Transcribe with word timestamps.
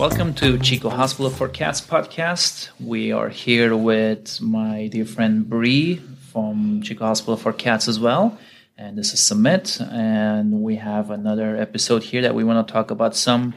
Welcome 0.00 0.32
to 0.36 0.58
Chico 0.58 0.88
Hospital 0.88 1.30
for 1.30 1.46
Cats 1.46 1.82
podcast. 1.82 2.70
We 2.80 3.12
are 3.12 3.28
here 3.28 3.76
with 3.76 4.40
my 4.40 4.86
dear 4.86 5.04
friend 5.04 5.46
Bree 5.46 5.96
from 6.32 6.80
Chico 6.80 7.04
Hospital 7.04 7.36
for 7.36 7.52
Cats 7.52 7.86
as 7.86 8.00
well. 8.00 8.38
And 8.78 8.96
this 8.96 9.12
is 9.12 9.20
Sumit. 9.20 9.78
And 9.92 10.62
we 10.62 10.76
have 10.76 11.10
another 11.10 11.54
episode 11.54 12.02
here 12.02 12.22
that 12.22 12.34
we 12.34 12.44
want 12.44 12.66
to 12.66 12.72
talk 12.72 12.90
about 12.90 13.14
some 13.14 13.52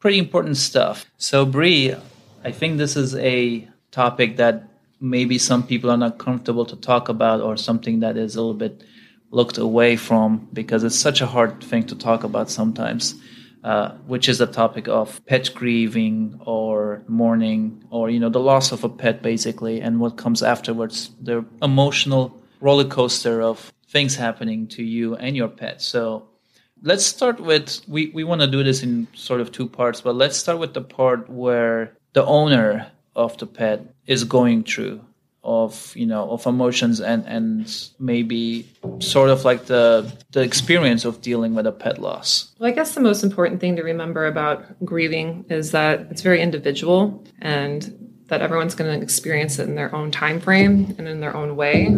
pretty 0.00 0.18
important 0.18 0.58
stuff. 0.58 1.06
So, 1.16 1.46
Bree, 1.46 1.94
I 2.44 2.50
think 2.50 2.76
this 2.76 2.94
is 2.94 3.14
a 3.14 3.66
topic 3.90 4.36
that 4.36 4.64
maybe 5.00 5.38
some 5.38 5.66
people 5.66 5.90
are 5.90 5.96
not 5.96 6.18
comfortable 6.18 6.64
to 6.66 6.76
talk 6.76 7.08
about 7.08 7.40
or 7.40 7.56
something 7.56 8.00
that 8.00 8.16
is 8.16 8.36
a 8.36 8.40
little 8.40 8.54
bit 8.54 8.84
looked 9.30 9.58
away 9.58 9.96
from 9.96 10.48
because 10.52 10.84
it's 10.84 10.98
such 10.98 11.20
a 11.20 11.26
hard 11.26 11.62
thing 11.62 11.84
to 11.84 11.94
talk 11.94 12.24
about 12.24 12.50
sometimes 12.50 13.14
uh, 13.62 13.90
which 14.06 14.28
is 14.28 14.38
the 14.38 14.46
topic 14.46 14.88
of 14.88 15.24
pet 15.26 15.50
grieving 15.54 16.40
or 16.46 17.02
mourning 17.08 17.84
or 17.90 18.08
you 18.08 18.18
know 18.18 18.30
the 18.30 18.40
loss 18.40 18.72
of 18.72 18.84
a 18.84 18.88
pet 18.88 19.22
basically 19.22 19.80
and 19.80 20.00
what 20.00 20.16
comes 20.16 20.42
afterwards 20.42 21.10
the 21.20 21.44
emotional 21.62 22.42
roller 22.60 22.84
coaster 22.84 23.42
of 23.42 23.72
things 23.88 24.14
happening 24.16 24.66
to 24.68 24.82
you 24.82 25.16
and 25.16 25.36
your 25.36 25.48
pet. 25.48 25.82
So 25.82 26.28
let's 26.82 27.04
start 27.04 27.40
with 27.40 27.82
we, 27.86 28.10
we 28.14 28.24
want 28.24 28.40
to 28.40 28.46
do 28.46 28.62
this 28.62 28.82
in 28.82 29.06
sort 29.12 29.40
of 29.40 29.52
two 29.52 29.68
parts 29.68 30.00
but 30.00 30.14
let's 30.14 30.38
start 30.38 30.58
with 30.58 30.72
the 30.72 30.80
part 30.80 31.28
where 31.28 31.96
the 32.14 32.24
owner 32.24 32.90
of 33.16 33.36
the 33.38 33.46
pet 33.46 33.94
is 34.06 34.24
going 34.24 34.64
through 34.64 35.00
of 35.42 35.96
you 35.96 36.04
know 36.04 36.30
of 36.30 36.46
emotions 36.46 37.00
and 37.00 37.24
and 37.26 37.88
maybe 37.98 38.68
sort 38.98 39.30
of 39.30 39.44
like 39.44 39.66
the 39.66 40.12
the 40.32 40.42
experience 40.42 41.04
of 41.06 41.22
dealing 41.22 41.54
with 41.54 41.66
a 41.66 41.72
pet 41.72 41.98
loss. 41.98 42.52
Well 42.58 42.68
i 42.70 42.74
guess 42.74 42.94
the 42.94 43.00
most 43.00 43.22
important 43.24 43.60
thing 43.60 43.76
to 43.76 43.82
remember 43.82 44.26
about 44.26 44.84
grieving 44.84 45.46
is 45.48 45.70
that 45.70 46.00
it's 46.10 46.20
very 46.20 46.42
individual 46.42 47.24
and 47.40 47.99
that 48.30 48.40
everyone's 48.40 48.74
going 48.74 48.98
to 48.98 49.02
experience 49.02 49.58
it 49.58 49.68
in 49.68 49.74
their 49.74 49.94
own 49.94 50.10
time 50.10 50.40
frame 50.40 50.94
and 50.98 51.06
in 51.06 51.20
their 51.20 51.36
own 51.36 51.56
way 51.56 51.88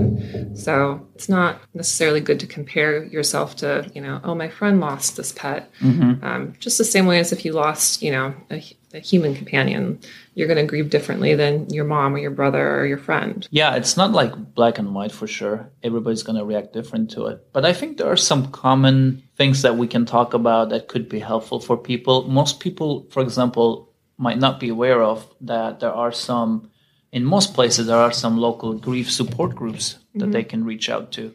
so 0.55 1.07
it's 1.15 1.29
not 1.29 1.61
necessarily 1.75 2.21
good 2.21 2.41
to 2.41 2.47
compare 2.47 3.05
yourself 3.05 3.55
to 3.57 3.89
you 3.95 4.01
know 4.01 4.21
oh 4.25 4.35
my 4.35 4.49
friend 4.49 4.81
lost 4.81 5.17
this 5.17 5.33
pet 5.33 5.71
mm-hmm. 5.81 6.25
um, 6.25 6.55
just 6.59 6.79
the 6.79 6.85
same 6.85 7.07
way 7.07 7.21
as 7.21 7.33
if 7.33 7.45
you 7.45 7.53
lost 7.53 8.03
you 8.03 8.11
know 8.11 8.35
a, 8.51 8.65
a 8.95 8.99
human 8.99 9.35
companion 9.35 9.99
you're 10.35 10.49
going 10.49 10.59
to 10.59 10.69
grieve 10.69 10.91
differently 10.91 11.35
than 11.35 11.69
your 11.71 11.85
mom 11.85 12.15
or 12.15 12.19
your 12.19 12.31
brother 12.31 12.81
or 12.81 12.87
your 12.87 12.99
friend. 12.99 13.47
Yeah, 13.51 13.75
it's 13.75 13.97
not 13.97 14.13
like 14.13 14.55
black 14.55 14.79
and 14.79 14.95
white 14.95 15.13
for 15.13 15.27
sure. 15.27 15.71
Everybody's 15.83 16.23
going 16.23 16.39
to 16.39 16.45
react 16.45 16.73
different 16.73 17.11
to 17.13 17.27
it. 17.27 17.47
But 17.53 17.65
I 17.65 17.73
think 17.73 17.99
there 17.99 18.11
are 18.11 18.17
some 18.17 18.51
common 18.51 19.23
things 19.37 19.63
that 19.63 19.77
we 19.77 19.87
can 19.87 20.07
talk 20.07 20.33
about 20.33 20.71
that 20.71 20.89
could 20.89 21.09
be 21.09 21.19
helpful 21.19 21.61
for 21.61 21.77
people. 21.77 22.29
Most 22.29 22.61
people, 22.61 23.07
for 23.11 23.23
example, 23.23 23.92
might 24.19 24.39
not 24.39 24.61
be 24.61 24.69
aware 24.69 25.03
of 25.03 25.27
that 25.41 25.81
there 25.81 25.93
are 25.93 26.13
some 26.13 26.71
in 27.11 27.25
most 27.25 27.55
places 27.55 27.87
there 27.87 27.97
are 27.97 28.13
some 28.13 28.39
local 28.39 28.73
grief 28.75 29.11
support 29.11 29.55
groups 29.55 29.99
that 30.15 30.25
mm-hmm. 30.25 30.33
they 30.33 30.45
can 30.45 30.65
reach 30.65 30.89
out 30.89 31.13
to. 31.13 31.33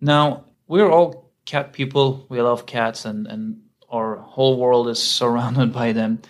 Now, 0.00 0.44
we're 0.66 0.90
all 0.90 1.30
cat 1.44 1.72
people. 1.72 2.26
We 2.28 2.40
love 2.40 2.66
cats 2.66 3.04
and 3.04 3.26
and 3.26 3.62
our 3.90 4.16
whole 4.16 4.58
world 4.58 4.88
is 4.88 5.02
surrounded 5.02 5.72
by 5.82 5.92
them. 5.92 6.20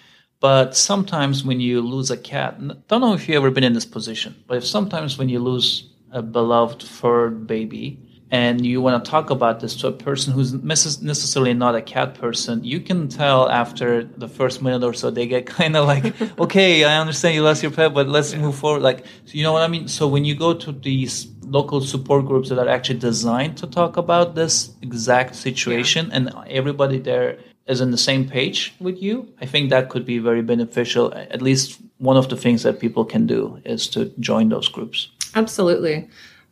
But 0.40 0.76
sometimes 0.76 1.44
when 1.44 1.58
you 1.58 1.80
lose 1.80 2.10
a 2.10 2.16
cat, 2.16 2.60
don't 2.86 3.00
know 3.00 3.14
if 3.14 3.28
you've 3.28 3.36
ever 3.36 3.50
been 3.50 3.64
in 3.64 3.72
this 3.72 3.84
position, 3.84 4.36
but 4.46 4.58
if 4.58 4.64
sometimes 4.64 5.18
when 5.18 5.28
you 5.28 5.40
lose 5.40 5.90
a 6.12 6.22
beloved 6.22 6.82
fur 6.82 7.30
baby 7.30 8.07
and 8.30 8.64
you 8.64 8.82
want 8.82 9.02
to 9.02 9.10
talk 9.10 9.30
about 9.30 9.60
this 9.60 9.74
to 9.76 9.88
a 9.88 9.92
person 9.92 10.34
who's 10.34 10.52
necessarily 10.52 11.54
not 11.54 11.74
a 11.74 11.80
cat 11.80 12.14
person, 12.14 12.62
you 12.62 12.80
can 12.80 13.08
tell 13.08 13.48
after 13.48 14.04
the 14.04 14.28
first 14.28 14.62
minute 14.62 14.84
or 14.84 14.92
so 14.92 15.10
they 15.10 15.26
get 15.26 15.46
kind 15.58 15.76
of 15.76 15.86
like, 15.86 16.20
okay, 16.38 16.84
I 16.84 16.98
understand 16.98 17.34
you 17.34 17.42
lost 17.42 17.62
your 17.62 17.72
pet, 17.72 17.94
but 17.94 18.08
let's 18.08 18.34
move 18.34 18.56
forward. 18.56 18.82
Like, 18.82 19.06
you 19.26 19.42
know 19.42 19.52
what 19.52 19.62
I 19.62 19.68
mean? 19.68 19.88
So 19.88 20.06
when 20.06 20.24
you 20.24 20.34
go 20.34 20.52
to 20.52 20.72
these 20.72 21.26
local 21.42 21.80
support 21.80 22.26
groups 22.26 22.50
that 22.50 22.58
are 22.58 22.68
actually 22.68 22.98
designed 22.98 23.56
to 23.58 23.66
talk 23.66 23.96
about 23.96 24.34
this 24.34 24.70
exact 24.82 25.34
situation, 25.34 26.08
yeah. 26.08 26.16
and 26.16 26.34
everybody 26.48 26.98
there 26.98 27.38
is 27.66 27.80
on 27.80 27.90
the 27.90 27.98
same 27.98 28.28
page 28.28 28.74
with 28.78 29.02
you, 29.02 29.28
I 29.40 29.46
think 29.46 29.70
that 29.70 29.88
could 29.88 30.04
be 30.04 30.18
very 30.18 30.42
beneficial. 30.42 31.14
At 31.14 31.40
least 31.40 31.80
one 31.98 32.16
of 32.16 32.28
the 32.28 32.36
things 32.36 32.62
that 32.62 32.80
people 32.80 33.04
can 33.04 33.26
do 33.26 33.60
is 33.64 33.88
to 33.88 34.12
join 34.20 34.48
those 34.50 34.68
groups. 34.68 35.10
Absolutely. 35.34 36.08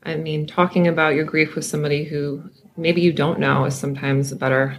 I 0.06 0.17
mean, 0.17 0.47
talking 0.47 0.87
about 0.87 1.15
your 1.15 1.25
grief 1.25 1.56
with 1.56 1.65
somebody 1.65 2.05
who 2.05 2.49
maybe 2.77 3.00
you 3.00 3.12
don't 3.12 3.41
know 3.41 3.65
is 3.65 3.77
sometimes 3.77 4.31
a 4.31 4.37
better 4.37 4.78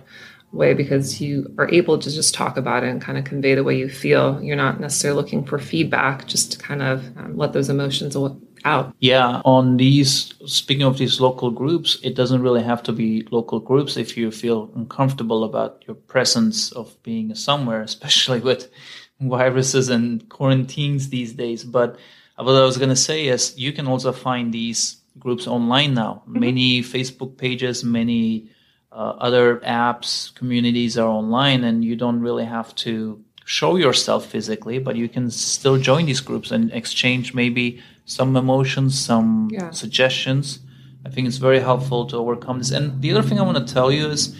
way 0.53 0.73
because 0.73 1.19
you 1.19 1.53
are 1.57 1.69
able 1.69 1.99
to 1.99 2.09
just 2.09 2.33
talk 2.33 2.55
about 2.55 2.83
it 2.83 2.89
and 2.89 3.01
kind 3.01 3.17
of 3.17 3.25
convey 3.25 3.53
the 3.53 3.63
way 3.63 3.77
you 3.77 3.89
feel. 3.89 4.41
You're 4.41 4.55
not 4.55 4.79
necessarily 4.79 5.21
looking 5.21 5.43
for 5.43 5.59
feedback, 5.59 6.27
just 6.27 6.53
to 6.53 6.57
kind 6.57 6.81
of 6.81 7.05
um, 7.17 7.35
let 7.35 7.51
those 7.51 7.69
emotions 7.69 8.15
out. 8.63 8.95
Yeah, 8.99 9.41
on 9.43 9.75
these, 9.75 10.33
speaking 10.45 10.85
of 10.85 10.97
these 10.97 11.19
local 11.19 11.51
groups, 11.51 11.99
it 12.03 12.15
doesn't 12.15 12.41
really 12.41 12.63
have 12.63 12.81
to 12.83 12.93
be 12.93 13.27
local 13.29 13.59
groups 13.59 13.97
if 13.97 14.15
you 14.15 14.31
feel 14.31 14.71
uncomfortable 14.75 15.43
about 15.43 15.83
your 15.85 15.95
presence 15.95 16.71
of 16.71 17.01
being 17.03 17.35
somewhere, 17.35 17.81
especially 17.91 18.39
with 18.39 18.71
viruses 19.19 19.89
and 19.89 20.29
quarantines 20.29 21.09
these 21.09 21.33
days. 21.33 21.65
But 21.65 21.97
what 22.37 22.55
I 22.55 22.65
was 22.65 22.77
going 22.77 22.89
to 22.89 22.95
say 22.95 23.27
is 23.27 23.57
you 23.57 23.73
can 23.73 23.87
also 23.87 24.13
find 24.13 24.53
these 24.53 25.01
groups 25.19 25.47
online 25.47 25.93
now. 25.93 26.23
Mm-hmm. 26.27 26.39
Many 26.39 26.81
Facebook 26.81 27.37
pages, 27.37 27.83
many 27.83 28.49
uh, 28.91 29.15
other 29.19 29.57
apps, 29.57 30.33
communities 30.35 30.97
are 30.97 31.07
online, 31.07 31.63
and 31.63 31.83
you 31.83 31.95
don't 31.95 32.21
really 32.21 32.45
have 32.45 32.73
to 32.75 33.23
show 33.45 33.75
yourself 33.77 34.25
physically, 34.25 34.79
but 34.79 34.95
you 34.95 35.07
can 35.07 35.31
still 35.31 35.77
join 35.77 36.05
these 36.05 36.19
groups 36.19 36.51
and 36.51 36.71
exchange 36.73 37.33
maybe 37.33 37.81
some 38.05 38.35
emotions, 38.35 38.99
some 38.99 39.49
yeah. 39.51 39.71
suggestions. 39.71 40.59
I 41.05 41.09
think 41.09 41.27
it's 41.27 41.37
very 41.37 41.59
helpful 41.59 42.05
to 42.07 42.17
overcome 42.17 42.57
this. 42.57 42.71
And 42.71 43.01
the 43.01 43.11
other 43.11 43.21
thing 43.21 43.39
I 43.39 43.43
want 43.43 43.65
to 43.65 43.73
tell 43.73 43.91
you 43.91 44.07
is 44.07 44.35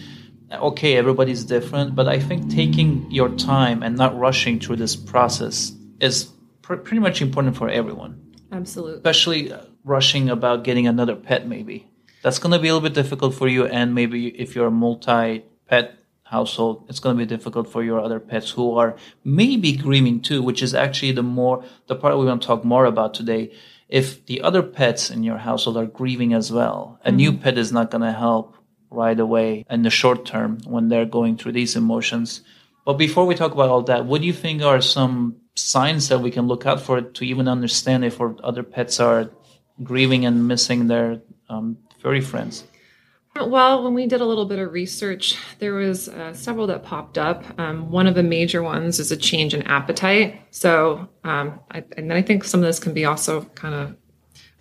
okay, 0.52 0.96
everybody's 0.96 1.44
different, 1.44 1.94
but 1.94 2.08
I 2.08 2.18
think 2.18 2.50
taking 2.50 3.10
your 3.10 3.28
time 3.30 3.82
and 3.82 3.96
not 3.96 4.18
rushing 4.18 4.58
through 4.58 4.76
this 4.76 4.96
process 4.96 5.72
is 6.00 6.30
pr- 6.62 6.76
pretty 6.76 7.00
much 7.00 7.20
important 7.20 7.56
for 7.56 7.68
everyone. 7.68 8.20
Absolutely. 8.50 8.96
Especially 8.96 9.52
rushing 9.88 10.28
about 10.28 10.64
getting 10.64 10.86
another 10.86 11.16
pet, 11.16 11.46
maybe. 11.46 11.88
That's 12.22 12.38
going 12.38 12.52
to 12.52 12.58
be 12.58 12.68
a 12.68 12.74
little 12.74 12.88
bit 12.88 12.94
difficult 12.94 13.34
for 13.34 13.48
you. 13.48 13.66
And 13.66 13.94
maybe 13.94 14.28
if 14.28 14.54
you're 14.54 14.66
a 14.66 14.70
multi 14.70 15.44
pet 15.66 15.98
household, 16.24 16.84
it's 16.88 17.00
going 17.00 17.16
to 17.16 17.24
be 17.24 17.26
difficult 17.26 17.70
for 17.70 17.82
your 17.82 18.00
other 18.00 18.20
pets 18.20 18.50
who 18.50 18.76
are 18.76 18.96
maybe 19.24 19.72
grieving 19.72 20.20
too, 20.20 20.42
which 20.42 20.62
is 20.62 20.74
actually 20.74 21.12
the 21.12 21.22
more, 21.22 21.64
the 21.86 21.94
part 21.94 22.18
we 22.18 22.26
want 22.26 22.42
to 22.42 22.46
talk 22.46 22.64
more 22.64 22.84
about 22.84 23.14
today. 23.14 23.52
If 23.88 24.26
the 24.26 24.42
other 24.42 24.62
pets 24.62 25.10
in 25.10 25.22
your 25.22 25.38
household 25.38 25.78
are 25.78 25.86
grieving 25.86 26.34
as 26.34 26.52
well, 26.52 26.98
a 27.02 27.08
mm-hmm. 27.08 27.16
new 27.16 27.32
pet 27.32 27.56
is 27.56 27.72
not 27.72 27.90
going 27.90 28.02
to 28.02 28.12
help 28.12 28.56
right 28.90 29.18
away 29.18 29.64
in 29.70 29.82
the 29.82 29.90
short 29.90 30.26
term 30.26 30.58
when 30.64 30.88
they're 30.88 31.06
going 31.06 31.36
through 31.36 31.52
these 31.52 31.76
emotions. 31.76 32.42
But 32.84 32.94
before 32.94 33.26
we 33.26 33.34
talk 33.34 33.52
about 33.52 33.68
all 33.68 33.82
that, 33.82 34.06
what 34.06 34.20
do 34.20 34.26
you 34.26 34.32
think 34.32 34.62
are 34.62 34.80
some 34.80 35.36
signs 35.54 36.08
that 36.08 36.20
we 36.20 36.30
can 36.30 36.46
look 36.46 36.66
out 36.66 36.80
for 36.80 37.00
to 37.00 37.24
even 37.24 37.48
understand 37.48 38.04
if 38.04 38.20
our 38.20 38.36
other 38.42 38.62
pets 38.62 39.00
are 39.00 39.30
grieving 39.82 40.24
and 40.24 40.46
missing 40.46 40.86
their 40.86 41.20
um, 41.48 41.76
furry 42.00 42.20
friends? 42.20 42.64
Well, 43.36 43.84
when 43.84 43.94
we 43.94 44.06
did 44.06 44.20
a 44.20 44.24
little 44.24 44.46
bit 44.46 44.58
of 44.58 44.72
research, 44.72 45.36
there 45.60 45.74
was 45.74 46.08
uh, 46.08 46.32
several 46.32 46.66
that 46.68 46.82
popped 46.82 47.18
up. 47.18 47.44
Um, 47.58 47.90
one 47.90 48.06
of 48.06 48.14
the 48.14 48.22
major 48.22 48.62
ones 48.62 48.98
is 48.98 49.12
a 49.12 49.16
change 49.16 49.54
in 49.54 49.62
appetite. 49.62 50.40
So, 50.50 51.08
um, 51.22 51.60
I, 51.70 51.84
and 51.96 52.12
I 52.12 52.20
think 52.22 52.42
some 52.42 52.60
of 52.60 52.66
this 52.66 52.80
can 52.80 52.94
be 52.94 53.04
also 53.04 53.42
kind 53.54 53.74
of 53.74 53.96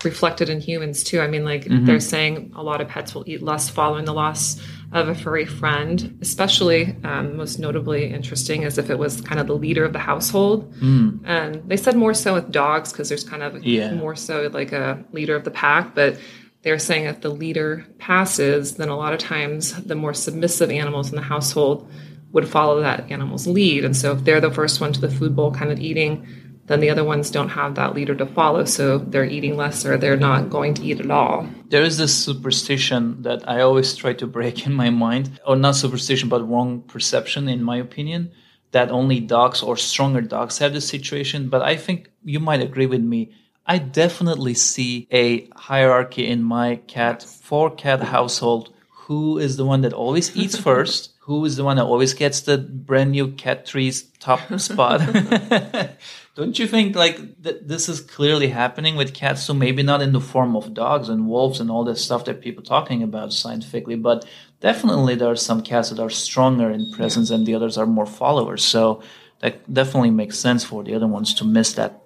reflected 0.04 0.50
in 0.50 0.62
humans 0.62 1.04
too. 1.04 1.20
I 1.22 1.28
mean, 1.28 1.44
like 1.44 1.66
mm-hmm. 1.66 1.86
they're 1.86 2.00
saying 2.00 2.54
a 2.56 2.62
lot 2.62 2.82
of 2.82 2.88
pets 2.88 3.16
will 3.16 3.24
eat 3.28 3.42
less 3.42 3.70
following 3.70 4.06
the 4.06 4.14
loss 4.14 4.62
of 4.92 5.10
a 5.10 5.16
furry 5.16 5.46
friend. 5.46 6.18
Especially, 6.22 6.96
um, 7.04 7.36
most 7.36 7.58
notably 7.58 8.06
interesting 8.06 8.64
is 8.64 8.78
if 8.78 8.90
it 8.90 9.00
was 9.00 9.22
kind 9.22 9.42
of 9.42 9.48
the 9.48 9.56
leader 9.56 9.84
of 9.84 9.94
the 9.94 10.00
household. 10.00 10.72
Mm. 10.76 11.22
And 11.26 11.68
they 11.68 11.78
said 11.78 11.96
more 11.96 12.14
so 12.14 12.36
with 12.36 12.52
dogs 12.52 12.92
because 12.92 13.10
there's 13.10 13.24
kind 13.24 13.42
of 13.42 13.64
yeah. 13.64 13.94
more 13.94 14.16
so 14.16 14.50
like 14.54 14.72
a 14.72 15.04
leader 15.14 15.36
of 15.36 15.44
the 15.44 15.52
pack, 15.52 15.96
but 15.96 16.20
they're 16.62 16.80
saying 16.80 17.06
if 17.06 17.22
the 17.22 17.30
leader 17.30 17.86
passes, 17.98 18.76
then 18.76 18.90
a 18.90 18.98
lot 18.98 19.14
of 19.14 19.20
times 19.20 19.82
the 19.84 19.96
more 19.96 20.14
submissive 20.14 20.70
animals 20.70 21.10
in 21.10 21.16
the 21.16 21.22
household 21.22 21.90
would 22.34 22.48
follow 22.48 22.82
that 22.82 23.10
animal's 23.10 23.48
lead. 23.48 23.86
And 23.86 23.96
so 23.96 24.12
if 24.12 24.24
they're 24.26 24.42
the 24.42 24.52
first 24.52 24.82
one 24.82 24.94
to 24.94 25.02
the 25.02 25.10
food 25.10 25.36
bowl 25.36 25.52
kind 25.52 25.72
of 25.72 25.80
eating, 25.80 26.28
then 26.68 26.80
the 26.80 26.90
other 26.90 27.04
ones 27.04 27.32
don't 27.32 27.50
have 27.50 27.76
that 27.76 27.96
leader 27.96 28.14
to 28.16 28.26
follow. 28.26 28.66
So 28.66 28.98
they're 29.00 29.26
eating 29.26 29.58
less 29.58 29.86
or 29.86 29.98
they're 29.98 30.18
not 30.18 30.50
going 30.50 30.74
to 30.76 30.84
eat 30.84 31.00
at 31.00 31.12
all. 31.12 31.48
There 31.70 31.84
is 31.84 31.98
this 31.98 32.16
superstition 32.16 33.22
that 33.24 33.48
I 33.50 33.62
always 33.62 33.96
try 33.96 34.14
to 34.14 34.28
break 34.28 34.66
in 34.68 34.74
my 34.74 34.90
mind, 34.90 35.40
or 35.46 35.56
not 35.56 35.76
superstition, 35.76 36.30
but 36.30 36.48
wrong 36.48 36.82
perception, 36.84 37.50
in 37.50 37.64
my 37.64 37.78
opinion, 37.78 38.32
that 38.72 38.92
only 38.92 39.20
dogs 39.20 39.64
or 39.64 39.78
stronger 39.78 40.22
dogs 40.22 40.58
have 40.60 40.74
this 40.74 40.88
situation. 40.88 41.50
But 41.50 41.62
I 41.62 41.76
think 41.76 42.10
you 42.24 42.40
might 42.40 42.62
agree 42.62 42.86
with 42.86 43.02
me 43.02 43.32
I 43.70 43.80
definitely 43.80 44.54
see 44.54 45.10
a 45.12 45.50
hierarchy 45.50 46.26
in 46.26 46.42
my 46.42 46.78
cat 46.88 47.22
four 47.22 47.70
cat 47.70 48.02
household. 48.02 48.74
Who 49.08 49.38
is 49.38 49.56
the 49.56 49.64
one 49.64 49.82
that 49.82 49.94
always 49.94 50.36
eats 50.36 50.58
first? 50.70 51.14
Who 51.22 51.44
is 51.46 51.56
the 51.56 51.64
one 51.64 51.78
that 51.78 51.86
always 51.86 52.14
gets 52.14 52.42
the 52.42 52.58
brand 52.58 53.12
new 53.12 53.32
cat 53.32 53.66
tree's 53.66 54.04
top 54.20 54.42
spot? 54.60 55.00
Don't 56.36 56.60
you 56.60 56.68
think 56.68 56.96
like 56.96 57.42
th- 57.42 57.62
this 57.64 57.88
is 57.88 58.02
clearly 58.02 58.50
happening 58.50 58.98
with 58.98 59.14
cats? 59.14 59.44
So 59.44 59.54
maybe 59.54 59.82
not 59.82 60.02
in 60.02 60.12
the 60.12 60.20
form 60.20 60.58
of 60.58 60.74
dogs 60.74 61.08
and 61.08 61.30
wolves 61.30 61.62
and 61.62 61.72
all 61.72 61.86
this 61.86 62.04
stuff 62.04 62.26
that 62.26 62.42
people 62.42 62.64
are 62.64 62.66
talking 62.66 63.02
about 63.02 63.32
scientifically, 63.32 63.96
but 63.96 64.26
definitely 64.60 65.16
there 65.16 65.32
are 65.32 65.38
some 65.38 65.64
cats 65.64 65.90
that 65.90 66.00
are 66.00 66.10
stronger 66.10 66.70
in 66.70 66.92
presence 66.92 67.30
and 67.30 67.46
the 67.46 67.56
others 67.56 67.78
are 67.78 67.86
more 67.86 68.06
followers. 68.06 68.64
So 68.64 69.02
that 69.40 69.74
definitely 69.74 70.12
makes 70.12 70.38
sense 70.38 70.66
for 70.66 70.84
the 70.84 70.94
other 70.94 71.08
ones 71.08 71.34
to 71.36 71.46
miss 71.46 71.72
that 71.74 72.02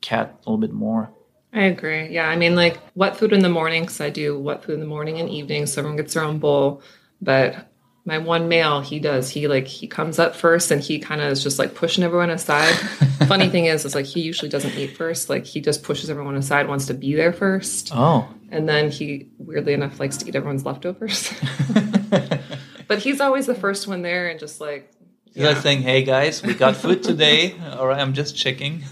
cat 0.00 0.34
a 0.46 0.50
little 0.50 0.58
bit 0.58 0.72
more. 0.72 1.12
I 1.56 1.62
agree. 1.62 2.08
Yeah, 2.08 2.28
I 2.28 2.36
mean, 2.36 2.54
like 2.54 2.78
wet 2.94 3.16
food 3.16 3.32
in 3.32 3.40
the 3.40 3.48
morning 3.48 3.84
because 3.84 4.02
I 4.02 4.10
do 4.10 4.38
wet 4.38 4.62
food 4.62 4.74
in 4.74 4.80
the 4.80 4.86
morning 4.86 5.18
and 5.20 5.30
evening, 5.30 5.64
so 5.64 5.80
everyone 5.80 5.96
gets 5.96 6.12
their 6.12 6.22
own 6.22 6.38
bowl. 6.38 6.82
But 7.22 7.70
my 8.04 8.18
one 8.18 8.46
male, 8.46 8.82
he 8.82 9.00
does. 9.00 9.30
He 9.30 9.48
like 9.48 9.66
he 9.66 9.86
comes 9.86 10.18
up 10.18 10.36
first 10.36 10.70
and 10.70 10.82
he 10.82 10.98
kind 10.98 11.22
of 11.22 11.32
is 11.32 11.42
just 11.42 11.58
like 11.58 11.74
pushing 11.74 12.04
everyone 12.04 12.28
aside. 12.28 12.74
Funny 13.26 13.48
thing 13.48 13.64
is, 13.64 13.86
is 13.86 13.94
like 13.94 14.04
he 14.04 14.20
usually 14.20 14.50
doesn't 14.50 14.76
eat 14.76 14.98
first. 14.98 15.30
Like 15.30 15.46
he 15.46 15.62
just 15.62 15.82
pushes 15.82 16.10
everyone 16.10 16.36
aside, 16.36 16.68
wants 16.68 16.86
to 16.86 16.94
be 16.94 17.14
there 17.14 17.32
first. 17.32 17.90
Oh, 17.94 18.28
and 18.50 18.68
then 18.68 18.90
he 18.90 19.30
weirdly 19.38 19.72
enough 19.72 19.98
likes 19.98 20.18
to 20.18 20.28
eat 20.28 20.36
everyone's 20.36 20.66
leftovers. 20.66 21.32
but 22.86 22.98
he's 22.98 23.22
always 23.22 23.46
the 23.46 23.54
first 23.54 23.88
one 23.88 24.02
there 24.02 24.28
and 24.28 24.38
just 24.38 24.60
like 24.60 24.92
He's 25.32 25.44
like 25.44 25.58
saying, 25.58 25.82
"Hey 25.82 26.02
guys, 26.02 26.42
we 26.42 26.54
got 26.54 26.76
food 26.76 27.02
today. 27.02 27.54
All 27.72 27.86
right, 27.86 28.00
I'm 28.00 28.14
just 28.14 28.36
checking." 28.36 28.84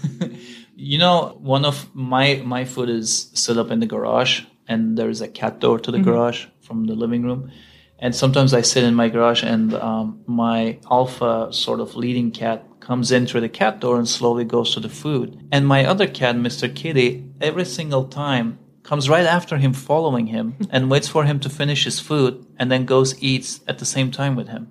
You 0.91 0.97
know, 1.03 1.15
one 1.55 1.65
of 1.71 1.75
my 1.95 2.25
my 2.55 2.63
food 2.73 2.89
is 2.99 3.09
set 3.33 3.57
up 3.61 3.69
in 3.73 3.79
the 3.79 3.87
garage, 3.95 4.33
and 4.71 4.97
there's 4.97 5.21
a 5.21 5.27
cat 5.41 5.53
door 5.63 5.77
to 5.79 5.91
the 5.91 5.97
Mm-hmm. 5.97 6.09
garage 6.11 6.39
from 6.67 6.77
the 6.89 6.95
living 7.03 7.23
room. 7.27 7.41
And 8.03 8.13
sometimes 8.23 8.51
I 8.53 8.61
sit 8.61 8.83
in 8.83 8.93
my 9.03 9.09
garage, 9.15 9.43
and 9.53 9.73
um, 9.73 10.07
my 10.43 10.59
alpha 10.99 11.33
sort 11.51 11.79
of 11.79 11.95
leading 12.03 12.29
cat 12.31 12.59
comes 12.87 13.07
in 13.11 13.25
through 13.25 13.41
the 13.47 13.57
cat 13.61 13.79
door 13.83 13.95
and 13.97 14.07
slowly 14.07 14.45
goes 14.55 14.73
to 14.73 14.79
the 14.79 14.89
food. 15.03 15.27
And 15.51 15.65
my 15.65 15.81
other 15.91 16.07
cat, 16.21 16.35
Mr. 16.35 16.67
Kitty, 16.79 17.07
every 17.49 17.65
single 17.65 18.03
time 18.25 18.47
comes 18.83 19.09
right 19.15 19.25
after 19.37 19.57
him, 19.57 19.73
following 19.73 20.27
him, 20.27 20.55
and 20.73 20.91
waits 20.91 21.07
for 21.07 21.23
him 21.23 21.39
to 21.39 21.49
finish 21.49 21.85
his 21.85 21.99
food, 22.09 22.33
and 22.59 22.69
then 22.69 22.85
goes 22.85 23.15
eats 23.29 23.61
at 23.67 23.77
the 23.79 23.85
same 23.95 24.11
time 24.11 24.35
with 24.35 24.49
him. 24.55 24.63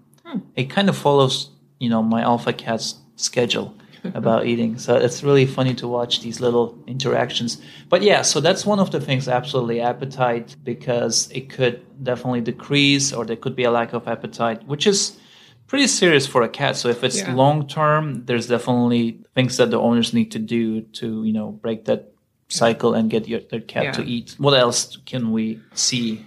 It 0.54 0.66
kind 0.76 0.88
of 0.88 0.96
follows, 0.96 1.34
you 1.82 1.88
know, 1.92 2.02
my 2.02 2.22
alpha 2.32 2.52
cat's 2.52 2.88
schedule 3.16 3.68
about 4.14 4.46
eating. 4.46 4.78
So 4.78 4.96
it's 4.96 5.22
really 5.22 5.46
funny 5.46 5.74
to 5.74 5.88
watch 5.88 6.20
these 6.20 6.40
little 6.40 6.78
interactions. 6.86 7.60
But 7.88 8.02
yeah, 8.02 8.22
so 8.22 8.40
that's 8.40 8.66
one 8.66 8.78
of 8.80 8.90
the 8.90 9.00
things, 9.00 9.28
absolutely 9.28 9.80
appetite, 9.80 10.56
because 10.62 11.30
it 11.30 11.48
could 11.50 11.80
definitely 12.02 12.42
decrease 12.42 13.12
or 13.12 13.24
there 13.24 13.36
could 13.36 13.56
be 13.56 13.64
a 13.64 13.70
lack 13.70 13.92
of 13.92 14.06
appetite, 14.06 14.66
which 14.66 14.86
is 14.86 15.18
pretty 15.66 15.86
serious 15.86 16.26
for 16.26 16.42
a 16.42 16.48
cat. 16.48 16.76
So 16.76 16.88
if 16.88 17.02
it's 17.02 17.20
Yeah. 17.20 17.34
long 17.34 17.66
term, 17.66 18.24
there's 18.26 18.48
definitely 18.48 19.20
things 19.34 19.56
that 19.56 19.70
the 19.70 19.78
owners 19.80 20.12
need 20.12 20.30
to 20.32 20.38
do 20.38 20.82
to, 20.82 21.24
you 21.24 21.32
know, 21.32 21.52
break 21.52 21.86
that 21.86 22.12
cycle 22.48 22.94
and 22.94 23.10
get 23.10 23.26
your, 23.26 23.40
their 23.50 23.60
cat 23.60 23.94
to 23.94 24.04
eat. 24.04 24.34
What 24.38 24.52
else 24.52 24.98
can 25.06 25.32
we 25.32 25.60
see? 25.74 26.26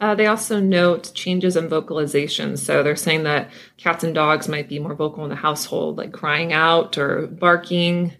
Uh, 0.00 0.14
they 0.14 0.26
also 0.26 0.60
note 0.60 1.12
changes 1.14 1.56
in 1.56 1.68
vocalization. 1.68 2.56
So 2.56 2.82
they're 2.82 2.96
saying 2.96 3.24
that 3.24 3.50
cats 3.76 4.04
and 4.04 4.14
dogs 4.14 4.48
might 4.48 4.68
be 4.68 4.78
more 4.78 4.94
vocal 4.94 5.24
in 5.24 5.30
the 5.30 5.36
household, 5.36 5.98
like 5.98 6.12
crying 6.12 6.52
out 6.52 6.96
or 6.96 7.26
barking, 7.26 8.12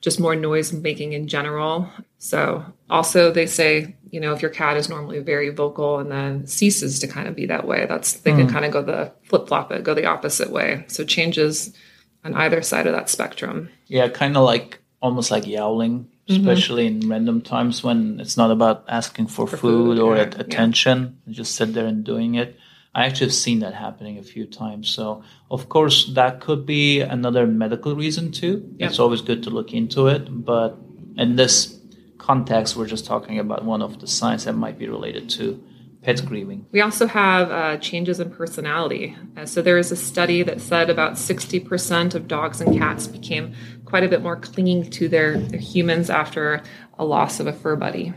just 0.00 0.20
more 0.20 0.36
noise 0.36 0.72
making 0.72 1.12
in 1.12 1.26
general. 1.26 1.88
So 2.18 2.64
also 2.88 3.32
they 3.32 3.46
say, 3.46 3.96
you 4.10 4.20
know, 4.20 4.32
if 4.32 4.42
your 4.42 4.50
cat 4.50 4.76
is 4.76 4.88
normally 4.88 5.18
very 5.18 5.50
vocal 5.50 5.98
and 5.98 6.10
then 6.10 6.46
ceases 6.46 7.00
to 7.00 7.08
kind 7.08 7.26
of 7.26 7.34
be 7.34 7.46
that 7.46 7.66
way, 7.66 7.86
that's 7.86 8.12
they 8.12 8.30
can 8.30 8.48
kind 8.48 8.64
of 8.64 8.70
go 8.70 8.82
the 8.82 9.12
flip 9.24 9.48
flop 9.48 9.72
it, 9.72 9.82
go 9.82 9.92
the 9.92 10.06
opposite 10.06 10.50
way. 10.50 10.84
So 10.86 11.04
changes 11.04 11.74
on 12.22 12.34
either 12.34 12.62
side 12.62 12.86
of 12.86 12.94
that 12.94 13.08
spectrum. 13.08 13.70
Yeah, 13.86 14.08
kind 14.08 14.36
of 14.36 14.44
like 14.44 14.78
almost 15.02 15.30
like 15.30 15.46
yowling, 15.46 16.08
Mm-hmm. 16.28 16.48
especially 16.48 16.86
in 16.86 17.06
random 17.06 17.42
times 17.42 17.84
when 17.84 18.18
it's 18.18 18.38
not 18.38 18.50
about 18.50 18.86
asking 18.88 19.26
for, 19.26 19.46
food, 19.46 19.58
food, 19.58 19.98
or 19.98 20.16
yeah, 20.16 20.22
attention. 20.22 21.18
You 21.26 21.34
just 21.34 21.54
sit 21.54 21.74
there 21.74 21.84
and 21.84 22.02
doing 22.02 22.36
it. 22.36 22.56
I 22.94 23.04
actually 23.04 23.26
have 23.26 23.34
seen 23.34 23.58
that 23.58 23.74
happening 23.74 24.16
a 24.16 24.22
few 24.22 24.46
times. 24.46 24.88
So, 24.88 25.22
of 25.50 25.68
course, 25.68 26.06
that 26.14 26.40
could 26.40 26.64
be 26.64 27.00
another 27.00 27.46
medical 27.46 27.94
reason 27.94 28.32
too. 28.32 28.74
Yeah. 28.78 28.86
It's 28.86 28.98
always 28.98 29.20
good 29.20 29.42
to 29.42 29.50
look 29.50 29.74
into 29.74 30.06
it. 30.06 30.28
But 30.30 30.78
in 31.18 31.36
this 31.36 31.78
context, 32.16 32.74
we're 32.74 32.86
just 32.86 33.04
talking 33.04 33.38
about 33.38 33.64
one 33.64 33.82
of 33.82 34.00
the 34.00 34.06
signs 34.06 34.44
that 34.44 34.54
might 34.54 34.78
be 34.78 34.88
related 34.88 35.28
to 35.30 35.62
pet 36.04 36.24
grieving. 36.26 36.66
We 36.70 36.82
also 36.82 37.06
have 37.06 37.50
uh, 37.50 37.76
changes 37.78 38.20
in 38.20 38.30
personality. 38.30 39.16
Uh, 39.36 39.46
so 39.46 39.62
there 39.62 39.78
is 39.78 39.90
a 39.90 39.96
study 39.96 40.42
that 40.42 40.60
said 40.60 40.90
about 40.90 41.14
60% 41.14 42.14
of 42.14 42.28
dogs 42.28 42.60
and 42.60 42.78
cats 42.78 43.06
became 43.06 43.54
quite 43.86 44.04
a 44.04 44.08
bit 44.08 44.22
more 44.22 44.36
clinging 44.36 44.90
to 44.90 45.08
their, 45.08 45.38
their 45.38 45.58
humans 45.58 46.10
after 46.10 46.62
a 46.98 47.04
loss 47.04 47.40
of 47.40 47.46
a 47.46 47.52
fur 47.52 47.74
buddy. 47.74 48.12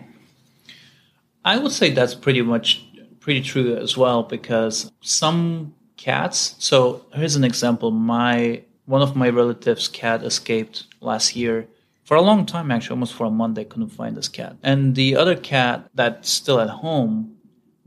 I 1.45 1.57
would 1.57 1.71
say 1.71 1.91
that's 1.91 2.13
pretty 2.13 2.41
much 2.41 2.83
pretty 3.21 3.41
true 3.41 3.77
as 3.77 3.95
well 3.95 4.23
because 4.23 4.91
some 5.01 5.73
cats. 5.95 6.55
So 6.59 7.05
here's 7.13 7.37
an 7.37 7.45
example. 7.45 7.91
My 7.91 8.63
one 8.85 9.01
of 9.01 9.15
my 9.15 9.29
relatives' 9.29 9.87
cat 9.87 10.23
escaped 10.23 10.85
last 10.99 11.35
year 11.35 11.67
for 12.03 12.15
a 12.15 12.21
long 12.21 12.45
time, 12.45 12.71
actually, 12.71 12.95
almost 12.95 13.13
for 13.13 13.25
a 13.25 13.31
month. 13.31 13.55
They 13.55 13.65
couldn't 13.65 13.89
find 13.89 14.15
this 14.15 14.27
cat, 14.27 14.57
and 14.61 14.95
the 14.95 15.15
other 15.15 15.35
cat 15.35 15.89
that's 15.93 16.29
still 16.29 16.59
at 16.59 16.69
home 16.69 17.36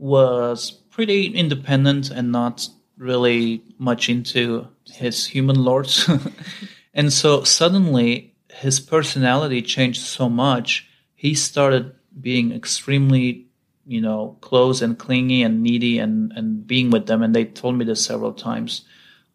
was 0.01 0.71
pretty 0.89 1.27
independent 1.27 2.09
and 2.09 2.31
not 2.31 2.67
really 2.97 3.61
much 3.77 4.09
into 4.09 4.67
his 4.85 5.27
human 5.27 5.63
lords. 5.63 6.09
and 6.93 7.13
so 7.13 7.43
suddenly 7.43 8.33
his 8.49 8.79
personality 8.79 9.61
changed 9.61 10.01
so 10.01 10.27
much. 10.27 10.89
He 11.13 11.35
started 11.35 11.93
being 12.19 12.51
extremely, 12.51 13.45
you 13.85 14.01
know, 14.01 14.37
close 14.41 14.81
and 14.81 14.97
clingy 14.97 15.43
and 15.43 15.61
needy 15.61 15.99
and, 15.99 16.33
and 16.35 16.65
being 16.65 16.89
with 16.89 17.05
them. 17.05 17.21
And 17.21 17.35
they 17.35 17.45
told 17.45 17.77
me 17.77 17.85
this 17.85 18.03
several 18.03 18.33
times. 18.33 18.81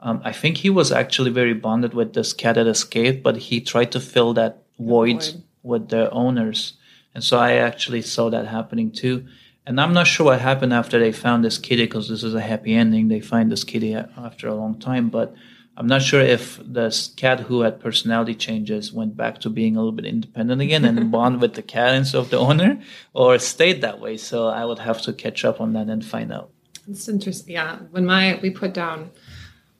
Um, 0.01 0.21
I 0.25 0.33
think 0.33 0.57
he 0.57 0.69
was 0.69 0.91
actually 0.91 1.31
very 1.31 1.55
bonded 1.55 1.95
with 1.95 2.13
this 2.13 2.33
cat 2.33 2.57
that 2.57 2.67
escaped, 2.67 3.23
but 3.23 3.37
he 3.37 3.61
tried 3.61 3.93
to 3.93 4.01
fill 4.01 4.35
that 4.35 4.65
void, 4.81 5.23
void. 5.23 5.43
with 5.63 5.89
the 5.91 6.11
owners. 6.11 6.73
And 7.15 7.23
so 7.23 7.39
I 7.39 7.53
actually 7.53 8.03
saw 8.03 8.31
that 8.31 8.49
happening 8.49 8.91
too. 8.91 9.27
And 9.67 9.81
I'm 9.81 9.93
not 9.93 10.07
sure 10.07 10.27
what 10.27 10.41
happened 10.41 10.73
after 10.73 10.99
they 10.99 11.11
found 11.11 11.45
this 11.45 11.59
kitty 11.59 11.85
because 11.85 12.09
this 12.09 12.23
is 12.23 12.35
a 12.35 12.41
happy 12.41 12.75
ending. 12.75 13.09
They 13.09 13.21
find 13.21 13.51
this 13.51 13.65
kitty 13.65 13.95
after 13.95 14.47
a 14.47 14.55
long 14.55 14.79
time, 14.79 15.09
but 15.09 15.35
I'm 15.77 15.89
not 15.89 16.03
sure 16.03 16.21
if 16.21 16.59
this 16.65 17.09
cat 17.17 17.41
who 17.41 17.63
had 17.63 17.81
personality 17.81 18.35
changes 18.35 18.93
went 18.93 19.17
back 19.17 19.41
to 19.41 19.51
being 19.51 19.77
a 19.77 19.81
little 19.81 19.93
bit 19.93 20.07
independent 20.07 20.63
again 20.63 20.85
and 20.85 21.11
bond 21.13 21.41
with 21.41 21.55
the 21.55 21.63
cat 21.63 21.95
instead 21.95 22.19
of 22.19 22.31
the 22.31 22.39
owner, 22.39 22.81
or 23.13 23.39
stayed 23.39 23.83
that 23.83 24.01
way. 24.01 24.17
So 24.17 24.47
I 24.47 24.65
would 24.65 24.79
have 24.79 25.03
to 25.03 25.13
catch 25.13 25.45
up 25.45 25.61
on 25.61 25.73
that 25.73 25.89
and 25.89 26.05
find 26.05 26.33
out. 26.33 26.51
It's 26.89 27.09
interesting. 27.09 27.53
Yeah. 27.53 27.77
When 27.91 28.07
my, 28.07 28.39
we 28.43 28.51
put 28.51 28.73
down 28.73 29.11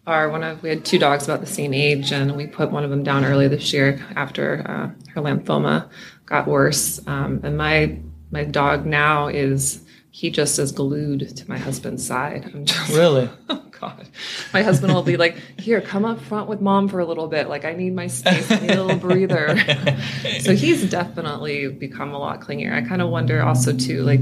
our 0.07 0.29
one 0.29 0.43
of, 0.43 0.63
we 0.63 0.69
had 0.69 0.85
two 0.85 0.99
dogs 0.99 1.25
about 1.25 1.41
the 1.41 1.47
same 1.47 1.73
age 1.73 2.13
and 2.13 2.37
we 2.37 2.47
put 2.47 2.73
one 2.73 2.85
of 2.85 2.91
them 2.91 3.05
down 3.05 3.25
early 3.25 3.49
this 3.49 3.73
year 3.73 4.05
after 4.17 4.65
uh, 4.69 5.11
her 5.13 5.21
lymphoma 5.23 5.89
got 6.27 6.47
worse. 6.47 7.01
Um, 7.07 7.41
and 7.43 7.57
my, 7.57 7.99
my 8.31 8.45
dog 8.45 8.87
now 8.87 9.29
is, 9.29 9.83
he 10.17 10.31
just 10.31 10.59
is 10.59 10.73
glued 10.73 11.37
to 11.37 11.47
my 11.47 11.59
husband's 11.59 12.07
side. 12.07 12.51
I'm 12.55 12.65
just, 12.65 12.89
Really? 12.89 13.29
Oh 13.51 13.63
God. 13.79 14.09
My 14.55 14.63
husband 14.63 14.95
will 14.95 15.03
be 15.03 15.19
like, 15.19 15.37
here, 15.59 15.83
come 15.83 16.07
up 16.07 16.19
front 16.19 16.49
with 16.49 16.63
mom 16.63 16.89
for 16.89 17.01
a 17.01 17.05
little 17.05 17.29
bit. 17.29 17.51
Like 17.51 17.67
I 17.67 17.75
need 17.75 17.95
my 17.95 18.07
space, 18.07 18.51
I 18.51 18.59
need 18.61 18.71
a 18.71 18.83
little 18.83 18.99
breather. 18.99 19.59
so 20.41 20.55
he's 20.55 20.89
definitely 20.89 21.69
become 21.69 22.15
a 22.15 22.19
lot 22.19 22.41
clingier. 22.41 22.73
I 22.73 22.81
kind 22.81 23.03
of 23.03 23.11
wonder 23.11 23.43
also 23.43 23.77
too, 23.77 24.05
like 24.05 24.21